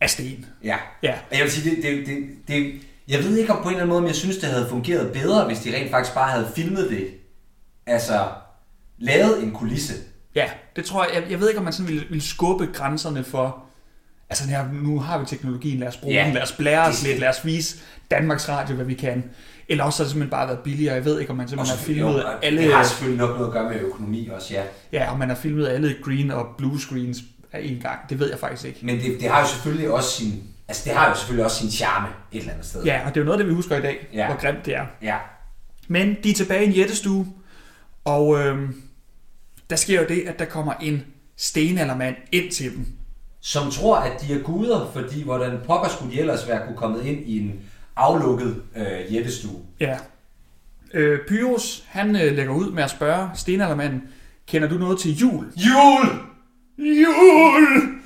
af 0.00 0.10
sten. 0.10 0.46
Ja. 0.64 0.76
Ja, 1.02 1.14
Og 1.30 1.36
jeg 1.36 1.42
vil 1.42 1.52
sige, 1.52 1.70
det, 1.70 1.82
det, 1.82 2.06
det, 2.06 2.16
det, 2.48 2.80
jeg 3.08 3.24
ved 3.24 3.36
ikke 3.36 3.52
om 3.52 3.62
på 3.62 3.62
en 3.62 3.68
eller 3.68 3.78
anden 3.82 3.88
måde, 3.88 4.00
men 4.00 4.08
jeg 4.08 4.16
synes, 4.16 4.36
det 4.36 4.48
havde 4.48 4.66
fungeret 4.70 5.12
bedre, 5.12 5.44
hvis 5.46 5.58
de 5.58 5.76
rent 5.76 5.90
faktisk 5.90 6.14
bare 6.14 6.30
havde 6.30 6.48
filmet 6.56 6.90
det. 6.90 7.06
Altså, 7.86 8.28
lavet 8.98 9.42
en 9.42 9.52
kulisse. 9.52 9.94
Ja, 10.34 10.50
det 10.76 10.84
tror 10.84 11.04
jeg. 11.04 11.14
Jeg, 11.14 11.30
jeg 11.30 11.40
ved 11.40 11.48
ikke, 11.48 11.58
om 11.58 11.64
man 11.64 11.72
sådan 11.72 11.88
ville, 11.88 12.04
ville 12.08 12.22
skubbe 12.24 12.66
grænserne 12.72 13.24
for... 13.24 13.64
Altså, 14.30 14.44
nu 14.72 15.00
har 15.00 15.18
vi 15.18 15.26
teknologien, 15.26 15.78
lad 15.78 15.88
os 15.88 15.96
bruge 15.96 16.14
Ja. 16.14 16.24
den, 16.24 16.34
lad 16.34 16.42
os 16.42 16.52
blære 16.52 16.86
os 16.86 17.02
lidt, 17.02 17.18
lad 17.18 17.28
os 17.28 17.44
vise 17.44 17.76
Danmarks 18.10 18.48
Radio, 18.48 18.74
hvad 18.74 18.84
vi 18.84 18.94
kan. 18.94 19.24
Eller 19.68 19.84
også 19.84 19.98
har 19.98 20.04
det 20.04 20.10
simpelthen 20.10 20.30
bare 20.30 20.48
været 20.48 20.58
billigere. 20.58 20.94
Jeg 20.94 21.04
ved 21.04 21.20
ikke, 21.20 21.30
om 21.30 21.36
man 21.36 21.48
simpelthen 21.48 21.78
har 21.78 21.84
filmet 21.84 22.22
jo, 22.22 22.28
alle... 22.42 22.62
Det 22.62 22.74
har 22.74 22.84
selvfølgelig 22.84 23.18
nok 23.18 23.30
noget 23.36 23.46
at 23.46 23.52
gøre 23.52 23.70
med 23.70 23.80
økonomi 23.80 24.28
også, 24.34 24.54
ja. 24.54 24.62
Ja, 24.92 25.10
og 25.10 25.18
man 25.18 25.28
har 25.28 25.36
filmet 25.36 25.68
alle 25.68 25.96
green 26.04 26.30
og 26.30 26.46
blue 26.58 26.80
screens 26.80 27.18
af 27.52 27.60
en 27.62 27.78
gang. 27.82 27.98
Det 28.08 28.18
ved 28.18 28.30
jeg 28.30 28.38
faktisk 28.38 28.64
ikke. 28.64 28.86
Men 28.86 28.96
det, 29.00 29.20
det 29.20 29.30
har 29.30 29.40
jo 29.40 29.46
selvfølgelig 29.46 29.90
også 29.90 30.10
sin, 30.10 30.42
altså 30.68 30.82
det 30.84 30.92
har 30.92 31.08
jo 31.08 31.14
selvfølgelig 31.14 31.44
også 31.44 31.56
sin 31.60 31.70
charme 31.70 32.08
et 32.32 32.38
eller 32.38 32.52
andet 32.52 32.66
sted. 32.66 32.84
Ja, 32.84 33.00
og 33.06 33.08
det 33.14 33.16
er 33.16 33.20
jo 33.20 33.24
noget, 33.24 33.38
af 33.38 33.44
det 33.44 33.50
vi 33.50 33.54
husker 33.54 33.76
i 33.76 33.82
dag, 33.82 34.08
Ja. 34.12 34.26
hvor 34.26 34.36
grimt 34.40 34.66
det 34.66 34.76
er. 34.76 34.86
ja. 35.02 35.16
Men 35.88 36.16
de 36.24 36.30
er 36.30 36.34
tilbage 36.34 36.64
i 36.64 36.66
en 36.66 36.72
jættestue, 36.72 37.26
og 38.04 38.38
øhm, 38.38 38.82
der 39.70 39.76
sker 39.76 40.00
jo 40.00 40.06
det, 40.08 40.22
at 40.26 40.38
der 40.38 40.44
kommer 40.44 40.72
en 40.80 41.04
stenaldermand 41.36 42.16
ind 42.32 42.50
til 42.52 42.76
dem. 42.76 42.86
Som 43.40 43.70
tror, 43.70 43.96
at 43.96 44.20
de 44.22 44.34
er 44.34 44.42
guder, 44.42 44.90
fordi 44.94 45.22
hvordan 45.24 45.58
pokker 45.66 45.88
skulle 45.88 46.12
de 46.14 46.20
ellers 46.20 46.48
være 46.48 46.66
kunne 46.66 46.76
kommet 46.76 47.04
ind 47.06 47.20
i 47.26 47.38
en 47.40 47.60
aflukket 47.96 48.62
øh, 48.76 49.14
jættestue. 49.14 49.60
Ja. 49.80 49.98
Øh, 50.94 51.18
Pyrus, 51.28 51.84
han 51.88 52.16
øh, 52.16 52.36
lægger 52.36 52.52
ud 52.54 52.70
med 52.72 52.82
at 52.82 52.90
spørge 52.90 53.30
stenaldermanden, 53.34 54.02
kender 54.46 54.68
du 54.68 54.74
noget 54.74 54.98
til 54.98 55.16
jul? 55.18 55.52
Jul! 55.56 56.20
Jul! 56.78 57.98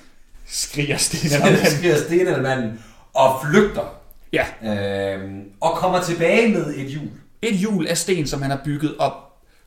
Skriger 0.46 0.96
stenaldermanden. 0.96 1.66
skriger 1.66 1.96
stenaldermanden 1.96 2.84
og 3.14 3.40
flygter. 3.44 3.94
Ja, 4.32 4.44
Øhm, 4.64 5.42
og 5.60 5.70
kommer 5.76 6.00
tilbage 6.02 6.52
med 6.52 6.74
et 6.76 6.86
hjul. 6.86 7.08
et 7.42 7.54
hjul 7.56 7.86
af 7.86 7.98
sten, 7.98 8.26
som 8.26 8.42
han 8.42 8.50
har 8.50 8.60
bygget 8.64 8.96
op. 8.98 9.12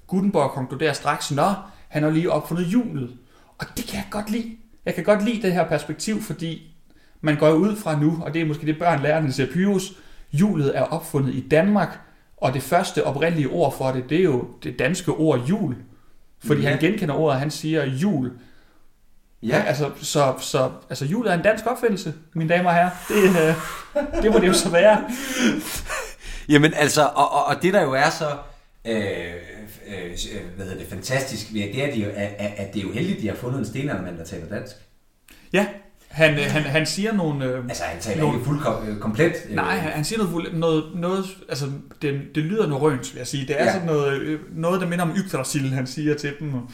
Gutenberg 0.07 0.51
konkluderer 0.51 0.93
straks, 0.93 1.31
nå, 1.31 1.51
han 1.89 2.03
har 2.03 2.09
lige 2.09 2.31
opfundet 2.31 2.65
hjulet. 2.65 3.17
Og 3.57 3.65
det 3.77 3.85
kan 3.85 3.95
jeg 3.95 4.05
godt 4.11 4.29
lide. 4.31 4.57
Jeg 4.85 4.95
kan 4.95 5.03
godt 5.03 5.25
lide 5.25 5.41
det 5.41 5.53
her 5.53 5.67
perspektiv, 5.67 6.21
fordi 6.21 6.75
man 7.21 7.35
går 7.37 7.51
ud 7.51 7.75
fra 7.75 7.99
nu, 7.99 8.19
og 8.25 8.33
det 8.33 8.41
er 8.41 8.45
måske 8.45 8.65
det 8.65 8.79
børn 8.79 9.01
lærer, 9.01 9.19
når 9.19 9.27
de 9.27 9.33
ser 9.33 9.47
Pyrus, 9.53 9.93
hjulet 10.31 10.77
er 10.77 10.81
opfundet 10.81 11.33
i 11.35 11.47
Danmark, 11.51 11.99
og 12.37 12.53
det 12.53 12.63
første 12.63 13.03
oprindelige 13.03 13.49
ord 13.49 13.77
for 13.77 13.91
det, 13.91 14.09
det 14.09 14.19
er 14.19 14.23
jo 14.23 14.47
det 14.63 14.79
danske 14.79 15.11
ord 15.11 15.39
jul. 15.49 15.75
Fordi 16.45 16.61
Ja. 16.61 16.69
han 16.69 16.79
genkender 16.79 17.15
ordet, 17.15 17.39
han 17.39 17.51
siger 17.51 17.85
jul. 17.85 18.31
Ja, 19.43 19.63
altså, 19.67 19.91
så, 20.01 20.33
så 20.39 20.69
altså, 20.89 21.05
julet 21.05 21.31
er 21.33 21.37
en 21.37 21.43
dansk 21.43 21.65
opfindelse, 21.67 22.13
mine 22.35 22.49
damer 22.49 22.69
og 22.69 22.75
herrer. 22.75 22.89
Det, 23.07 23.23
øh, 23.23 24.23
det 24.23 24.31
må 24.31 24.39
det 24.39 24.47
jo 24.47 24.53
så 24.53 24.69
være. 24.69 25.03
Jamen 26.49 26.73
altså, 26.73 27.01
og, 27.15 27.31
og, 27.33 27.45
og 27.45 27.55
det 27.61 27.73
der 27.73 27.81
jo 27.81 27.91
er 27.93 28.09
så, 28.09 28.27
øh, 28.87 28.97
øh, 29.87 30.11
hvad 30.55 30.65
hedder 30.65 30.79
det, 30.79 30.87
fantastisk 30.89 31.53
ved, 31.53 31.61
det 31.61 31.83
er, 31.83 31.87
at, 31.87 31.93
de, 31.93 31.99
jo- 32.03 32.11
at, 32.15 32.53
at, 32.57 32.73
det 32.73 32.79
er 32.79 32.83
jo 32.83 32.91
heldigt, 32.91 33.15
at 33.17 33.21
de 33.21 33.27
har 33.27 33.35
fundet 33.35 33.59
en 33.59 33.65
stenaldermand, 33.65 34.17
der 34.17 34.25
taler 34.25 34.47
dansk. 34.47 34.75
Ja, 35.53 35.67
han, 36.07 36.33
øh, 36.33 36.45
han, 36.51 36.61
han 36.63 36.85
siger 36.85 37.13
nogle... 37.13 37.45
Øh, 37.45 37.63
Altså, 37.69 37.83
han 37.83 38.01
taler 38.01 38.21
Nogle- 38.21 38.35
ikke 38.37 38.45
fuldkommen 38.45 38.99
komplet. 38.99 39.33
øh, 39.49 39.55
Nej, 39.55 39.77
han 39.77 39.91
han 39.91 40.03
siger 40.05 40.19
noget, 40.23 40.53
noget, 40.53 40.83
noget 40.95 41.25
altså 41.49 41.65
det, 42.01 42.21
det 42.35 42.43
lyder 42.43 42.67
norrønt, 42.67 43.13
vil 43.13 43.17
jeg 43.19 43.27
sige. 43.27 43.47
Det 43.47 43.61
er 43.61 43.65
Ja. 43.65 43.71
sådan 43.73 43.87
noget, 43.87 44.13
øh, 44.21 44.39
noget, 44.51 44.81
der 44.81 44.87
minder 44.87 45.05
om 45.05 45.11
Yggdrasil, 45.17 45.69
han 45.69 45.87
siger 45.87 46.15
til 46.15 46.33
dem. 46.39 46.53
og- 46.53 46.71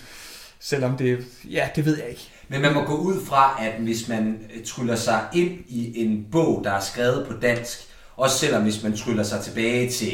Selvom 0.62 0.98
det, 0.98 1.26
ja, 1.50 1.70
det 1.76 1.86
ved 1.86 1.98
jeg 1.98 2.10
ikke. 2.10 2.30
Men 2.50 2.62
man 2.62 2.74
må 2.74 2.84
gå 2.84 2.96
ud 2.98 3.26
fra, 3.26 3.58
at 3.66 3.74
hvis 3.82 4.08
man 4.08 4.40
øh, 4.56 4.64
tryller 4.66 4.96
sig 4.96 5.22
ind 5.34 5.52
i 5.68 6.02
en 6.06 6.26
bog, 6.32 6.62
der 6.64 6.72
er 6.72 6.80
skrevet 6.80 7.28
på 7.28 7.34
dansk, 7.42 7.78
også 8.18 8.38
selvom 8.38 8.64
hvis 8.64 8.84
man 8.84 8.94
tryller 8.98 9.24
sig 9.24 9.42
tilbage 9.42 9.90
til 9.90 10.14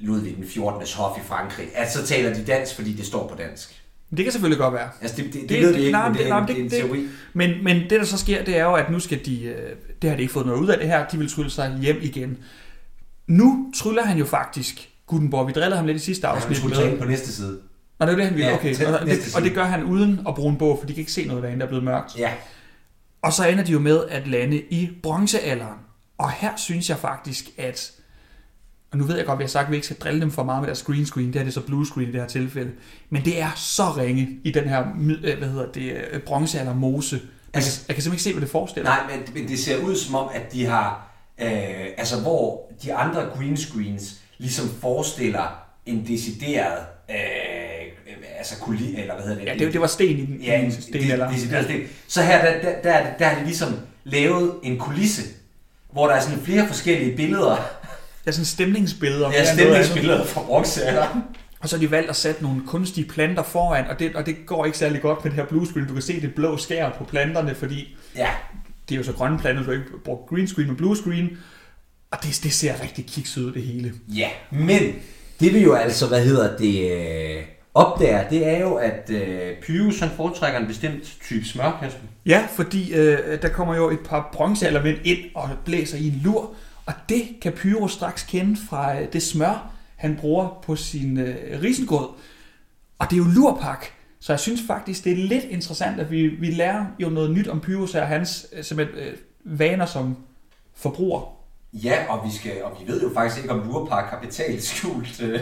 Ludvig 0.00 0.36
den 0.36 0.46
14. 0.48 0.86
hof 0.96 1.18
i 1.18 1.20
Frankrig, 1.26 1.66
at 1.74 1.92
så 1.92 2.06
taler 2.06 2.34
de 2.34 2.44
dansk, 2.44 2.74
fordi 2.74 2.92
det 2.92 3.06
står 3.06 3.28
på 3.28 3.34
dansk. 3.36 3.80
Det 4.16 4.24
kan 4.24 4.32
selvfølgelig 4.32 4.58
godt 4.58 4.74
være. 4.74 4.88
Altså, 5.00 5.16
det, 5.16 5.24
det, 5.24 5.34
det, 5.34 5.48
Det- 5.48 5.60
ved 5.62 5.68
det- 5.68 5.76
vi 5.76 5.80
ikke, 5.80 5.92
nej, 5.92 6.08
men 6.08 6.18
det, 6.18 6.24
det- 6.24 6.30
er, 6.30 6.40
nej, 6.40 6.40
en, 6.40 6.46
det- 6.48 6.56
det 6.56 6.60
er 6.60 6.64
en 6.64 6.70
det- 6.70 6.96
teori. 6.96 7.06
Men, 7.32 7.64
men 7.64 7.76
det, 7.76 7.90
der 7.90 8.04
så 8.04 8.18
sker, 8.18 8.44
det 8.44 8.56
er 8.58 8.64
jo, 8.64 8.74
at 8.74 8.90
nu 8.90 9.00
skal 9.00 9.24
de, 9.26 9.42
øh, 9.44 9.76
det 10.02 10.10
har 10.10 10.16
de 10.16 10.22
ikke 10.22 10.32
fået 10.32 10.46
noget 10.46 10.60
ud 10.60 10.68
af 10.68 10.78
det 10.78 10.86
her, 10.88 11.06
de 11.08 11.18
vil 11.18 11.28
trylle 11.30 11.50
sig 11.50 11.78
hjem 11.82 11.96
igen. 12.02 12.38
Nu 13.26 13.72
tryller 13.76 14.02
han 14.04 14.18
jo 14.18 14.24
faktisk 14.24 14.88
Gutenborg. 15.06 15.46
Vi 15.46 15.52
drillede 15.52 15.76
ham 15.76 15.86
lidt 15.86 15.96
i 15.96 16.00
sidste 16.00 16.26
Han 16.26 16.36
afsnit. 16.36 16.56
sig 16.76 16.90
ind 16.90 16.98
på 16.98 17.04
næste 17.04 17.32
side. 17.32 17.60
Og 17.98 18.06
det 18.06 18.12
er 18.12 18.16
det, 18.16 18.24
han 18.26 18.34
vil. 18.34 18.42
Ja, 18.42 18.54
Okay. 18.54 18.74
Og 19.00 19.06
det, 19.06 19.34
og 19.36 19.42
det 19.42 19.54
gør 19.54 19.64
han 19.64 19.84
uden 19.84 20.20
at 20.28 20.34
bruge 20.34 20.50
en 20.52 20.58
bog, 20.58 20.78
for 20.78 20.86
de 20.86 20.92
kan 20.92 21.00
ikke 21.00 21.12
se 21.12 21.24
noget 21.26 21.42
derinde, 21.42 21.58
der 21.60 21.64
er 21.64 21.68
blevet 21.68 21.84
mørkt. 21.84 22.18
Ja, 22.18 22.32
Og 23.22 23.32
så 23.32 23.48
ender 23.48 23.64
de 23.64 23.72
jo 23.72 23.78
med 23.78 24.04
at 24.08 24.26
lande 24.26 24.56
i 24.56 24.90
bronzealderen. 25.02 25.78
Og 26.18 26.30
her 26.30 26.50
synes 26.56 26.88
jeg 26.90 26.98
faktisk, 26.98 27.44
at... 27.58 27.92
Og 28.92 28.98
nu 28.98 29.04
ved 29.04 29.16
jeg 29.16 29.26
godt, 29.26 29.36
at 29.36 29.40
jeg 29.40 29.44
har 29.44 29.48
sagt, 29.50 29.64
at 29.64 29.70
vi 29.70 29.76
ikke 29.76 29.86
skal 29.86 29.98
drille 29.98 30.20
dem 30.20 30.30
for 30.30 30.42
meget 30.44 30.60
med 30.60 30.66
deres 30.66 30.82
green 30.82 31.06
screen. 31.06 31.32
Det 31.32 31.40
er 31.40 31.44
det 31.44 31.54
så 31.54 31.60
blue 31.60 31.86
screen 31.86 32.08
i 32.08 32.12
det 32.12 32.20
her 32.20 32.28
tilfælde. 32.28 32.70
Men 33.10 33.24
det 33.24 33.40
er 33.40 33.50
så 33.56 33.82
ringe 33.96 34.28
i 34.44 34.50
den 34.50 34.68
her, 34.68 34.84
øh, 35.00 35.38
hvad 35.38 35.48
hedder 35.48 35.72
det, 35.72 35.92
øh, 36.12 36.20
bronzealder 36.20 36.74
mose. 36.74 37.16
Jeg 37.16 37.22
kan, 37.22 37.30
Altså- 37.54 37.84
jeg 37.88 37.94
kan 37.96 38.02
simpelthen 38.02 38.12
ikke 38.14 38.22
se, 38.22 38.32
hvad 38.32 38.40
det 38.42 38.50
forestiller. 38.50 38.90
nej, 38.90 39.00
men, 39.10 39.34
men 39.34 39.48
det 39.48 39.58
ser 39.58 39.84
ud 39.84 39.96
som 39.96 40.14
om, 40.14 40.28
at 40.34 40.52
de 40.52 40.66
har, 40.66 41.10
øh, 41.40 41.48
altså 41.98 42.20
hvor 42.20 42.72
de 42.82 42.94
andre 42.94 43.22
green 43.36 43.56
screens 43.56 44.14
ligesom 44.38 44.68
forestiller 44.80 45.58
en 45.86 46.06
decideret, 46.08 46.78
øh, 47.10 47.16
altså 48.52 48.64
kuli, 48.64 49.00
eller 49.00 49.14
hvad 49.14 49.24
hedder 49.24 49.38
det? 49.38 49.46
Ja, 49.60 49.64
det, 49.64 49.72
det 49.72 49.80
var 49.80 49.86
sten 49.86 50.18
i 50.18 50.26
den 50.26 50.40
Ja, 50.42 50.58
en 50.58 50.64
den 50.70 50.82
stenalder. 50.82 51.30
det, 51.30 51.50
det, 51.50 51.68
det, 51.68 51.82
så 52.08 52.22
her, 52.22 52.44
der, 52.44 52.60
der, 52.60 52.82
der, 52.82 52.90
er 52.92 53.04
det- 53.10 53.18
der 53.18 53.26
har 53.26 53.38
de 53.38 53.44
ligesom 53.44 53.76
lavet 54.04 54.52
en 54.62 54.78
kulisse, 54.78 55.22
hvor 55.92 56.06
der 56.06 56.14
er 56.14 56.20
sådan 56.20 56.38
flere 56.40 56.66
forskellige 56.66 57.16
billeder. 57.16 57.56
Ja, 58.26 58.32
sådan 58.32 58.44
stemningsbilleder. 58.44 59.30
Ja, 59.32 59.54
stemningsbilleder 59.54 60.24
fra 60.24 60.42
bronzealderen. 60.42 61.20
Og 61.60 61.68
så 61.68 61.76
har 61.76 61.80
de 61.80 61.90
valgt 61.90 62.10
at 62.10 62.16
sætte 62.16 62.42
nogle 62.42 62.62
kunstige 62.66 63.08
planter 63.08 63.42
foran, 63.42 63.86
og 63.90 63.98
det, 63.98 64.16
og 64.16 64.26
det 64.26 64.36
går 64.46 64.64
ikke 64.64 64.78
særlig 64.78 65.00
godt 65.02 65.24
med 65.24 65.32
det 65.32 65.40
her 65.40 65.46
blue 65.46 65.66
screen. 65.66 65.86
Du 65.88 65.92
kan 65.92 66.02
se 66.02 66.20
det 66.20 66.34
blå 66.34 66.56
skær 66.56 66.90
på 66.98 67.04
planterne, 67.04 67.54
fordi 67.54 67.96
Ja, 68.16 68.28
det 68.88 68.94
er 68.94 68.98
jo 68.98 69.04
så 69.04 69.12
grønne 69.12 69.38
planter, 69.38 69.62
du 69.62 69.70
har 69.70 69.72
ikke 69.78 69.90
brugt 70.04 70.28
green 70.28 70.48
screen 70.48 70.68
med 70.68 70.76
blue 70.76 70.96
screen. 70.96 71.30
Og 72.10 72.18
det, 72.22 72.40
det 72.42 72.52
ser 72.52 72.82
rigtig 72.82 73.06
kikset 73.06 73.42
ud, 73.42 73.52
det 73.52 73.62
hele. 73.62 73.92
ja, 74.14 74.28
men 74.50 74.80
det 75.40 75.54
vi 75.54 75.58
jo 75.62 75.74
altså, 75.74 76.06
hvad 76.06 76.24
hedder 76.24 76.56
det, 76.56 76.90
øh, 76.92 77.42
opdager, 77.74 78.28
det 78.28 78.48
er 78.48 78.58
jo, 78.58 78.74
at 78.74 79.10
øh, 79.10 79.56
Pyrus 79.62 80.00
han 80.00 80.10
foretrækker 80.16 80.60
en 80.60 80.66
bestemt 80.66 81.16
type 81.24 81.44
smør, 81.44 81.78
Kasper. 81.82 82.06
Ja, 82.26 82.46
fordi 82.50 82.94
øh, 82.94 83.42
der 83.42 83.48
kommer 83.48 83.76
jo 83.76 83.90
et 83.90 84.00
par 84.08 84.30
bronzealdermænd 84.32 84.98
ind 85.04 85.18
og 85.34 85.48
blæser 85.64 85.98
i 85.98 86.06
en 86.06 86.20
lur, 86.24 86.54
og 86.86 86.94
det 87.08 87.22
kan 87.42 87.52
Pyro 87.52 87.88
straks 87.88 88.22
kende 88.22 88.56
fra 88.68 89.00
øh, 89.00 89.12
det 89.12 89.22
smør, 89.22 89.70
han 89.96 90.16
bruger 90.20 90.60
på 90.62 90.76
sin 90.76 91.18
øh, 91.18 91.62
risengrød. 91.62 92.08
Og 92.98 93.10
det 93.10 93.12
er 93.12 93.18
jo 93.18 93.30
lurpak, 93.34 93.86
så 94.20 94.32
jeg 94.32 94.40
synes 94.40 94.60
faktisk, 94.66 95.04
det 95.04 95.12
er 95.12 95.16
lidt 95.16 95.44
interessant, 95.44 96.00
at 96.00 96.10
vi, 96.10 96.26
vi 96.26 96.46
lærer 96.46 96.86
jo 96.98 97.08
noget 97.08 97.30
nyt 97.30 97.48
om 97.48 97.60
Pyrus 97.60 97.92
her, 97.92 98.04
hans 98.04 98.46
øh, 98.52 98.64
simpelthen, 98.64 98.98
øh, 98.98 99.14
vaner 99.44 99.86
som 99.86 100.16
forbruger. 100.74 101.20
Ja, 101.72 102.04
og 102.08 102.26
vi, 102.26 102.36
skal, 102.36 102.64
og 102.64 102.76
vi 102.80 102.92
ved 102.92 103.02
jo 103.02 103.10
faktisk 103.14 103.42
ikke, 103.42 103.54
om 103.54 103.68
Lurpark 103.68 104.10
har 104.10 104.20
betalt 104.20 104.62
skjult. 104.62 105.22
Øh, 105.22 105.40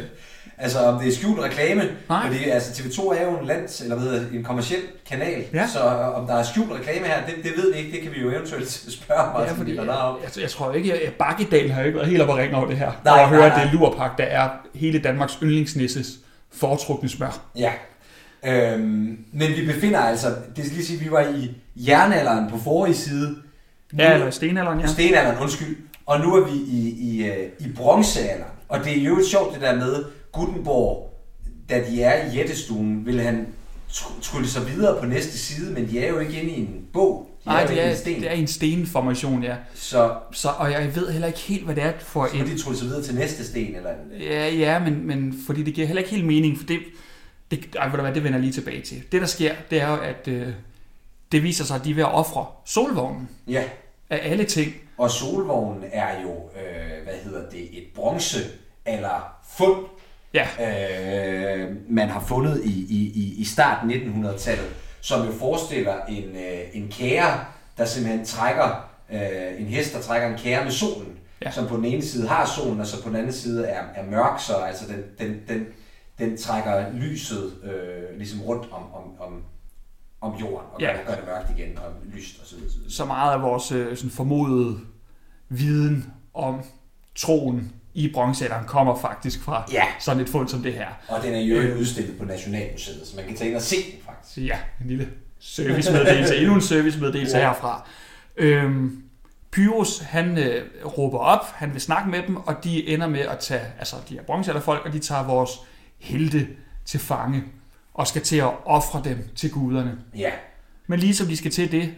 altså, 0.59 0.79
om 0.79 0.99
det 1.01 1.09
er 1.09 1.13
skjult 1.17 1.41
reklame. 1.41 1.83
Nej. 2.09 2.27
Fordi 2.27 2.45
altså, 2.45 2.83
TV2 2.83 3.19
er 3.19 3.23
jo 3.31 3.39
en 3.39 3.47
lands, 3.47 3.81
eller 3.81 3.97
hvad 3.99 4.11
hedder 4.11 4.27
en 4.39 4.45
kommersiel 4.45 4.81
kanal. 5.09 5.45
Ja. 5.55 5.67
Så 5.67 5.79
øh, 5.85 6.19
om 6.19 6.27
der 6.27 6.35
er 6.35 6.43
skjult 6.43 6.73
reklame 6.73 7.07
her, 7.07 7.27
det, 7.27 7.35
det 7.45 7.53
ved 7.57 7.73
vi 7.73 7.79
ikke. 7.79 7.93
Det 7.93 8.01
kan 8.03 8.13
vi 8.15 8.21
jo 8.21 8.31
eventuelt 8.31 8.71
spørge 9.01 9.21
Ja, 9.23 9.33
Martin 9.39 9.57
fordi, 9.57 9.73
ja, 9.75 9.83
jeg, 9.83 9.91
om. 9.91 10.17
jeg, 10.23 10.43
jeg 10.43 10.51
tror 10.51 10.73
ikke, 10.73 10.95
at 10.95 11.13
Bakkedal 11.15 11.71
har 11.71 11.83
ikke 11.83 11.97
været 11.99 12.09
helt 12.11 12.23
op 12.23 12.29
at 12.31 12.37
ringe 12.37 12.57
over 12.57 12.67
det 12.67 12.77
her. 12.77 12.93
Nej, 13.05 13.23
og 13.23 13.29
høre, 13.29 13.47
at 13.47 13.61
det 13.61 13.69
er 13.69 13.73
lurpak, 13.81 14.19
der 14.19 14.25
er 14.25 14.49
hele 14.75 14.99
Danmarks 14.99 15.39
yndlingsnisses 15.43 16.09
foretrukne 16.55 17.09
smør. 17.09 17.41
Ja. 17.59 17.73
Øhm, 18.47 19.19
men 19.33 19.51
vi 19.57 19.67
befinder 19.67 20.01
altså, 20.01 20.27
det 20.57 20.65
skal 20.65 20.77
lige 20.77 20.87
sige, 20.87 20.99
at 20.99 21.05
vi 21.05 21.11
var 21.11 21.21
i 21.21 21.51
jernalderen 21.77 22.51
på 22.51 22.59
forrige 22.59 22.95
side. 22.95 23.29
Nu- 23.93 24.03
Ja, 24.03 24.15
eller 24.15 24.31
stenalderen, 24.31 24.81
ja. 24.81 24.87
Stenalderen, 24.87 25.39
undskyld. 25.43 25.77
Og 26.07 26.21
nu 26.21 26.35
er 26.37 26.45
vi 26.45 26.57
i, 26.57 26.95
i, 27.01 27.27
øh, 27.27 27.49
i 27.61 27.73
bronzealderen. 27.77 28.51
Og 28.69 28.85
det 28.85 28.99
er 28.99 29.03
jo 29.03 29.19
sjovt 29.31 29.55
det 29.55 29.63
der 29.63 29.75
med, 29.77 30.05
Gutenborg, 30.33 31.09
da 31.71 31.85
de 31.91 32.03
er 32.03 32.27
i 32.27 32.37
jættestuen, 32.37 33.07
vil 33.07 33.21
han 33.21 33.47
tr- 33.91 34.21
trylle 34.23 34.49
sig 34.49 34.67
videre 34.69 35.01
på 35.01 35.07
næste 35.07 35.39
side, 35.39 35.73
men 35.73 35.89
de 35.91 35.99
er 36.05 36.09
jo 36.09 36.19
ikke 36.19 36.41
inde 36.41 36.51
i 36.53 36.61
en 36.61 36.87
bog. 36.93 37.29
De 37.45 37.49
Nej, 37.49 37.63
jo 37.63 37.69
det 37.69 37.85
er, 37.87 37.91
en 37.91 37.97
sten. 37.97 38.21
det 38.21 38.29
er 38.31 38.35
en 38.35 38.47
stenformation, 38.47 39.43
ja. 39.43 39.57
Så, 39.75 40.15
Så, 40.33 40.49
og 40.59 40.73
jeg 40.73 40.97
ved 40.97 41.11
heller 41.13 41.27
ikke 41.27 41.39
helt, 41.39 41.65
hvad 41.65 41.75
det 41.75 41.83
er 41.85 41.93
for 41.99 42.27
så 42.27 42.37
en... 42.37 42.47
de 42.47 42.59
trylle 42.59 42.79
sig 42.79 42.87
videre 42.89 43.03
til 43.03 43.15
næste 43.15 43.45
sten. 43.47 43.75
Eller, 43.77 43.91
Ja, 44.21 44.49
ja 44.49 44.79
men, 44.79 45.07
men 45.07 45.35
fordi 45.47 45.63
det 45.63 45.75
giver 45.75 45.87
heller 45.87 46.01
ikke 46.03 46.11
helt 46.15 46.27
mening, 46.27 46.59
for 46.59 46.67
det... 46.67 46.79
det 47.51 47.77
ej, 47.79 47.87
ved 47.89 47.97
du 47.97 48.01
hvad, 48.03 48.15
det 48.15 48.25
vender 48.25 48.39
jeg 48.39 48.45
lige 48.45 48.53
tilbage 48.53 48.83
til. 48.83 49.03
Det, 49.13 49.21
der 49.21 49.27
sker, 49.27 49.55
det 49.71 49.81
er 49.81 49.91
jo, 49.91 49.97
at 49.97 50.29
øh, 50.29 50.49
det 51.33 51.43
viser 51.43 51.65
sig, 51.65 51.77
at 51.77 51.85
de 51.85 51.91
er 51.91 51.95
ved 51.95 52.03
at 52.03 52.13
ofre 52.13 52.47
solvognen 52.65 53.29
ja, 53.49 53.63
af 54.11 54.21
alle 54.31 54.45
ting. 54.45 54.73
og 54.99 55.11
solvognen 55.11 55.85
er 55.93 56.23
jo, 56.23 56.31
øh, 56.31 57.05
hvad 57.05 57.15
hedder 57.25 57.51
det, 57.51 57.61
et 57.79 57.85
bronze 57.95 58.39
eller 58.87 59.35
fund, 59.57 59.77
Ja, 60.35 60.47
øh, 61.63 61.77
man 61.89 62.09
har 62.09 62.21
fundet 62.21 62.65
i, 62.65 62.87
i, 62.89 63.13
i, 63.15 63.35
i 63.41 63.45
starten 63.45 63.91
af 63.91 63.95
1900-tallet, 63.95 64.67
som 65.01 65.27
jo 65.27 65.33
forestiller 65.33 66.05
en, 66.09 66.25
øh, 66.25 66.61
en 66.73 66.89
kære, 66.91 67.45
der 67.79 67.85
simpelthen 67.85 68.25
trækker, 68.27 68.91
øh, 69.13 69.61
en 69.61 69.67
hest, 69.67 69.95
der 69.95 70.01
trækker 70.01 70.29
en 70.29 70.39
kære 70.39 70.65
med 70.65 70.73
solen, 70.73 71.19
ja. 71.45 71.51
Som 71.51 71.67
på 71.67 71.77
den 71.77 71.85
ene 71.85 72.03
side 72.03 72.29
har 72.29 72.47
solen, 72.47 72.81
og 72.81 72.87
så 72.87 73.03
på 73.03 73.09
den 73.09 73.17
anden 73.17 73.33
side 73.33 73.67
er, 73.67 73.83
er 73.95 74.05
mørk, 74.11 74.41
så 74.41 74.53
altså 74.55 74.85
den, 74.87 75.03
den, 75.19 75.41
den, 75.49 75.67
den 76.19 76.37
trækker 76.37 76.93
lyset 76.93 77.53
øh, 77.65 78.19
ligesom 78.19 78.41
rundt 78.43 78.69
om, 78.73 78.83
om, 78.95 79.03
om, 79.21 79.43
om 80.21 80.41
jorden, 80.41 80.67
og 80.75 80.81
Ja. 80.81 80.93
gør, 81.07 81.15
det 81.15 81.25
mørkt 81.27 81.59
igen, 81.59 81.79
og 81.79 81.93
lyst 82.15 82.41
og 82.41 82.47
så 82.47 82.55
videre. 82.57 82.71
så 82.71 82.77
videre. 82.79 82.91
så 82.93 83.05
meget 83.05 83.33
af 83.35 83.43
vores 83.43 83.73
øh, 83.73 83.97
sådan 83.97 84.11
formodede 84.11 84.79
viden 85.49 86.13
om 86.35 86.61
troen 87.15 87.73
i 87.95 88.11
bronzealderen 88.13 88.67
kommer 88.67 88.99
faktisk 88.99 89.43
fra 89.43 89.65
Ja, 89.73 89.85
sådan 90.01 90.23
et 90.23 90.29
fund 90.29 90.49
som 90.49 90.63
det 90.63 90.73
her. 90.73 90.87
og 91.09 91.23
den 91.23 91.35
er 91.35 91.41
jo 91.41 91.55
øvrigt 91.55 91.77
udstillet 91.77 92.19
på 92.19 92.25
Nationalmuseet, 92.25 93.07
så 93.07 93.17
man 93.17 93.25
kan 93.25 93.37
tage 93.37 93.49
ind 93.49 93.57
og 93.57 93.63
se 93.63 93.77
den 93.77 94.01
faktisk. 94.07 94.39
Ja, 94.39 94.59
en 94.81 94.87
lille 94.87 95.09
servicemeddelelse, 95.39 96.37
endnu 96.37 96.55
en 96.55 96.61
servicemeddelelse 96.61 97.39
ja. 97.39 97.47
herfra. 97.53 97.89
Øhm, 98.37 99.03
Pyrus, 99.51 99.99
han 99.99 100.39
øh, 100.39 100.65
råber 100.99 101.19
op, 101.19 101.45
han 101.55 101.73
vil 101.73 101.81
snakke 101.81 102.11
med 102.11 102.23
dem, 102.27 102.37
og 102.37 102.65
de 102.65 102.89
ender 102.89 103.09
med 103.09 103.21
at 103.21 103.39
tage, 103.39 103.63
altså 103.79 103.97
de 104.09 104.19
er 104.19 104.23
bronzealderfolk, 104.23 104.87
og 104.87 104.93
de 104.93 104.99
tager 104.99 105.25
vores 105.27 105.51
helte 105.99 106.49
til 106.85 107.01
fange, 107.01 107.45
og 107.95 108.07
skal 108.07 108.23
til 108.23 108.37
at 108.37 108.51
ofre 108.65 109.01
dem 109.05 109.29
til 109.37 109.51
guderne. 109.51 109.99
Ja, 110.17 110.31
Men 110.87 110.99
ligesom 110.99 111.27
de 111.27 111.37
skal 111.37 111.51
til 111.51 111.73
det, 111.73 111.95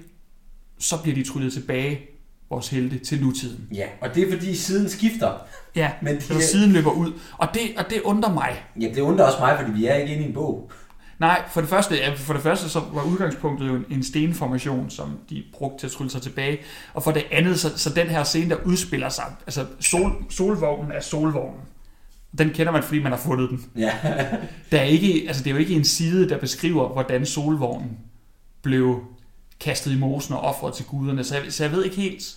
så 0.79 1.03
bliver 1.03 1.15
de 1.15 1.25
tryllet 1.25 1.53
tilbage, 1.53 2.01
vores 2.55 2.69
helte, 2.69 2.99
til 2.99 3.21
nutiden. 3.23 3.69
ja, 3.75 3.87
og 4.01 4.15
det 4.15 4.29
er 4.29 4.33
fordi 4.33 4.57
siden 4.57 4.89
skifter. 4.89 5.33
Ja, 5.77 5.91
Men 6.03 6.15
de 6.17 6.35
er- 6.35 6.41
siden 6.41 6.73
løber 6.73 6.91
ud, 6.91 7.13
og 7.39 7.49
det, 7.55 7.61
og 7.77 7.85
det 7.91 8.01
undrer 8.03 8.33
mig. 8.33 8.65
Ja, 8.81 8.89
det 8.95 9.01
undrer 9.01 9.25
også 9.25 9.39
mig, 9.41 9.57
fordi 9.61 9.73
vi 9.81 9.87
er 9.87 9.95
ikke 9.95 10.13
inde 10.15 10.25
i 10.25 10.29
en 10.29 10.35
bog. 10.35 10.71
Nej, 11.19 11.43
for 11.51 11.61
det 11.61 11.71
første, 11.71 11.95
for 12.17 12.33
det 12.33 12.43
første 12.43 12.69
så 12.69 12.81
var 12.93 13.03
udgangspunktet 13.03 13.67
jo 13.69 13.75
en, 13.75 13.85
en 13.91 14.03
stenformation, 14.05 14.91
som 14.91 15.19
de 15.31 15.43
brugte 15.53 15.79
til 15.79 15.87
at 15.87 15.93
trylle 15.93 16.11
sig 16.11 16.23
tilbage. 16.23 16.59
Og 16.95 17.03
for 17.03 17.11
det 17.11 17.25
andet, 17.33 17.61
så, 17.61 17.79
så 17.79 17.91
den 17.91 18.07
her 18.07 18.25
scene, 18.25 18.51
der 18.51 18.57
udspiller 18.65 19.09
sig, 19.09 19.25
altså 19.47 19.67
sol, 19.81 20.13
solvognen 20.31 20.93
er 20.93 21.01
solvognen. 21.01 21.61
Den 22.39 22.51
kender 22.51 22.73
man, 22.73 22.83
fordi 22.83 23.03
man 23.03 23.13
har 23.13 23.19
fundet 23.19 23.51
den. 23.51 23.65
Ja. 23.77 23.93
Der 24.73 24.79
er 24.79 24.83
ikke, 24.85 25.25
altså 25.29 25.43
det 25.45 25.51
er 25.51 25.55
jo 25.55 25.61
ikke 25.61 25.75
en 25.75 25.85
side, 25.85 26.29
der 26.29 26.39
beskriver, 26.39 26.89
hvordan 26.89 27.27
solvognen 27.27 27.91
blev 28.63 29.01
kastet 29.61 29.93
i 29.93 29.99
mosen 29.99 30.35
og 30.35 30.41
offret 30.41 30.75
til 30.75 30.85
guderne. 30.85 31.25
Så 31.25 31.35
jeg, 31.35 31.45
så 31.53 31.65
jeg 31.65 31.73
ved 31.73 31.85
ikke 31.85 31.97
helt... 31.97 32.37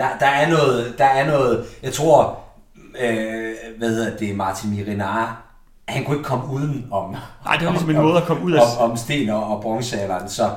Der, 0.00 0.18
der, 0.20 0.26
er 0.26 0.48
noget, 0.50 0.94
der 0.98 1.04
er 1.04 1.26
noget, 1.26 1.66
jeg 1.82 1.92
tror, 1.92 2.38
øh, 3.00 3.52
hvad 3.78 3.88
hedder 3.88 4.16
det, 4.16 4.36
Martin 4.36 4.70
Mirinar, 4.70 5.42
han 5.88 6.04
kunne 6.04 6.16
ikke 6.16 6.28
komme 6.28 6.52
uden 6.54 6.86
om... 6.90 7.16
Nej, 7.44 7.56
det 7.56 7.66
var 7.66 7.72
ligesom 7.72 7.90
en 7.90 7.96
måde 7.96 8.16
at 8.16 8.24
komme 8.24 8.44
ud 8.44 8.52
af... 8.52 8.60
Om, 8.80 8.90
om 8.90 8.96
sten 8.96 9.28
og, 9.28 9.44
og 9.56 9.62
bronzealderen, 9.62 10.28
så 10.28 10.50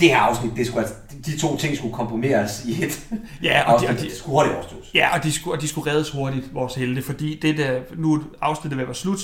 det 0.00 0.08
her 0.08 0.18
afsnit, 0.18 0.52
det 0.56 0.66
skulle, 0.66 0.82
altså- 0.82 0.96
de 1.26 1.38
to 1.38 1.56
ting 1.56 1.76
skulle 1.76 1.94
komprimeres 1.94 2.64
i 2.64 2.84
et 2.84 3.06
Ja, 3.42 3.72
og 3.72 3.80
de, 3.80 3.88
afsnit. 3.88 3.90
og 3.90 3.96
de, 3.96 4.04
Det 4.08 4.12
skulle 4.16 4.34
hurtigt 4.34 4.54
overstås. 4.56 4.90
Ja, 4.94 5.16
og 5.16 5.24
de 5.24 5.32
skulle, 5.32 5.56
og 5.56 5.62
de 5.62 5.68
skulle 5.68 5.90
reddes 5.92 6.10
hurtigt, 6.10 6.54
vores 6.54 6.74
helte, 6.74 7.02
fordi 7.02 7.38
det 7.42 7.58
der, 7.58 7.80
nu 7.96 8.22
afsnittet 8.40 8.76
ved 8.76 8.82
at 8.84 8.88
være 8.88 8.94
slut. 8.94 9.18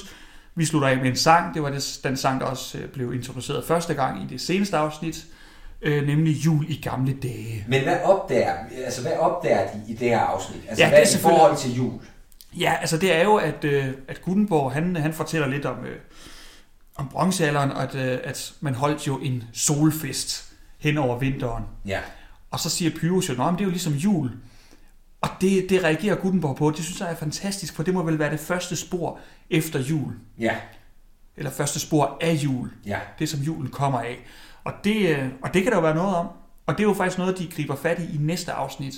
Vi 0.55 0.65
slutter 0.65 0.89
af 0.89 0.97
med 0.97 1.07
en 1.07 1.17
sang. 1.17 1.55
Det 1.55 1.63
var 1.63 1.71
det, 1.71 1.99
den 2.05 2.17
sang, 2.17 2.41
der 2.41 2.47
også 2.47 2.79
øh, 2.79 2.89
blev 2.89 3.15
introduceret 3.15 3.65
første 3.65 3.95
gang 3.95 4.23
i 4.23 4.27
det 4.27 4.41
seneste 4.41 4.77
afsnit, 4.77 5.25
øh, 5.83 6.07
nemlig 6.07 6.33
Jul 6.33 6.65
i 6.69 6.81
gamle 6.83 7.17
dage. 7.23 7.65
Men 7.69 7.83
hvad 7.83 8.01
opdager, 8.05 8.55
altså 8.85 9.03
hvad 9.03 9.13
opdager 9.13 9.73
de 9.73 9.83
i 9.89 9.95
det 9.95 10.09
her 10.09 10.21
afsnit? 10.21 10.63
Altså 10.69 10.85
Ja, 10.85 10.89
hvad 10.89 11.01
det 11.01 11.15
er 11.15 11.19
i 11.19 11.23
forhold 11.23 11.57
til 11.57 11.77
jul? 11.77 12.01
Ja, 12.59 12.77
altså 12.81 12.99
det 12.99 13.17
er 13.17 13.23
jo, 13.23 13.37
at, 13.37 13.65
øh, 13.65 13.89
at 14.09 14.23
Gutenborg, 14.23 14.73
han, 14.73 14.97
han 14.97 15.13
fortæller 15.13 15.49
lidt 15.49 15.67
om, 15.67 15.85
øh, 15.85 15.99
om 16.97 17.09
bronzealderen, 17.09 17.71
og 17.71 17.83
at, 17.83 17.95
øh, 17.95 18.19
at 18.25 18.53
man 18.61 18.75
holdt 18.75 19.07
jo 19.07 19.19
en 19.19 19.45
solfest 19.53 20.53
hen 20.79 20.99
over 20.99 21.19
vinteren. 21.19 21.65
Ja. 21.87 22.01
Og 22.51 22.61
så 22.61 22.71
siger 22.71 22.91
Pyrus 22.91 23.29
jo, 23.29 23.33
at 23.33 23.53
det 23.53 23.61
er 23.61 23.65
jo 23.65 23.71
ligesom 23.71 23.93
jul. 23.93 24.31
Og 25.21 25.29
det, 25.41 25.71
det 25.71 25.85
reagerer 25.85 26.15
Gutenborg 26.15 26.57
på. 26.57 26.71
Det 26.71 26.85
synes 26.85 27.01
jeg 27.01 27.11
er 27.11 27.15
fantastisk, 27.15 27.75
for 27.75 27.83
det 27.83 27.95
må 27.95 28.03
vel 28.03 28.19
være 28.19 28.31
det 28.31 28.41
første 28.41 28.77
spor 28.77 29.19
efter 29.51 29.81
jul. 29.81 30.13
Ja. 30.39 30.57
Eller 31.37 31.51
første 31.51 31.81
spor 31.81 32.19
af 32.21 32.33
jul. 32.35 32.71
Ja. 32.87 32.99
Det, 33.19 33.29
som 33.29 33.41
julen 33.41 33.71
kommer 33.71 34.01
af. 34.01 34.19
Og 34.65 34.73
det, 34.85 35.17
øh, 35.17 35.29
og 35.43 35.55
det 35.55 35.63
kan 35.63 35.73
der 35.73 35.79
jo 35.79 35.83
være 35.83 35.95
noget 35.95 36.17
om. 36.17 36.29
Og 36.67 36.75
det 36.79 36.85
er 36.85 36.89
jo 36.89 36.95
faktisk 36.95 37.19
noget, 37.19 37.39
de 37.39 37.47
griber 37.47 37.77
fat 37.77 37.99
i 37.99 38.15
i 38.15 38.19
næste 38.19 38.53
afsnit. 38.53 38.95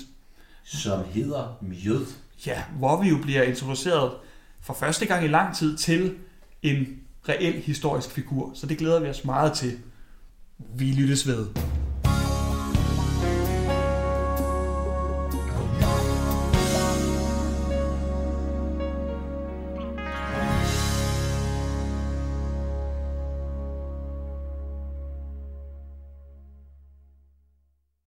Som 0.63 1.03
hedder 1.13 1.57
Mjød. 1.61 2.05
Ja, 2.45 2.63
hvor 2.77 3.01
vi 3.01 3.09
jo 3.09 3.17
bliver 3.21 3.43
introduceret 3.43 4.11
for 4.61 4.73
første 4.73 5.05
gang 5.05 5.25
i 5.25 5.27
lang 5.27 5.55
tid 5.55 5.77
til 5.77 6.15
en 6.61 6.87
reel 7.29 7.53
historisk 7.53 8.11
figur. 8.11 8.51
Så 8.53 8.67
det 8.67 8.77
glæder 8.77 8.99
vi 8.99 9.09
os 9.09 9.25
meget 9.25 9.53
til. 9.53 9.79
Vi 10.57 10.91
lyttes 10.91 11.27
ved. 11.27 11.47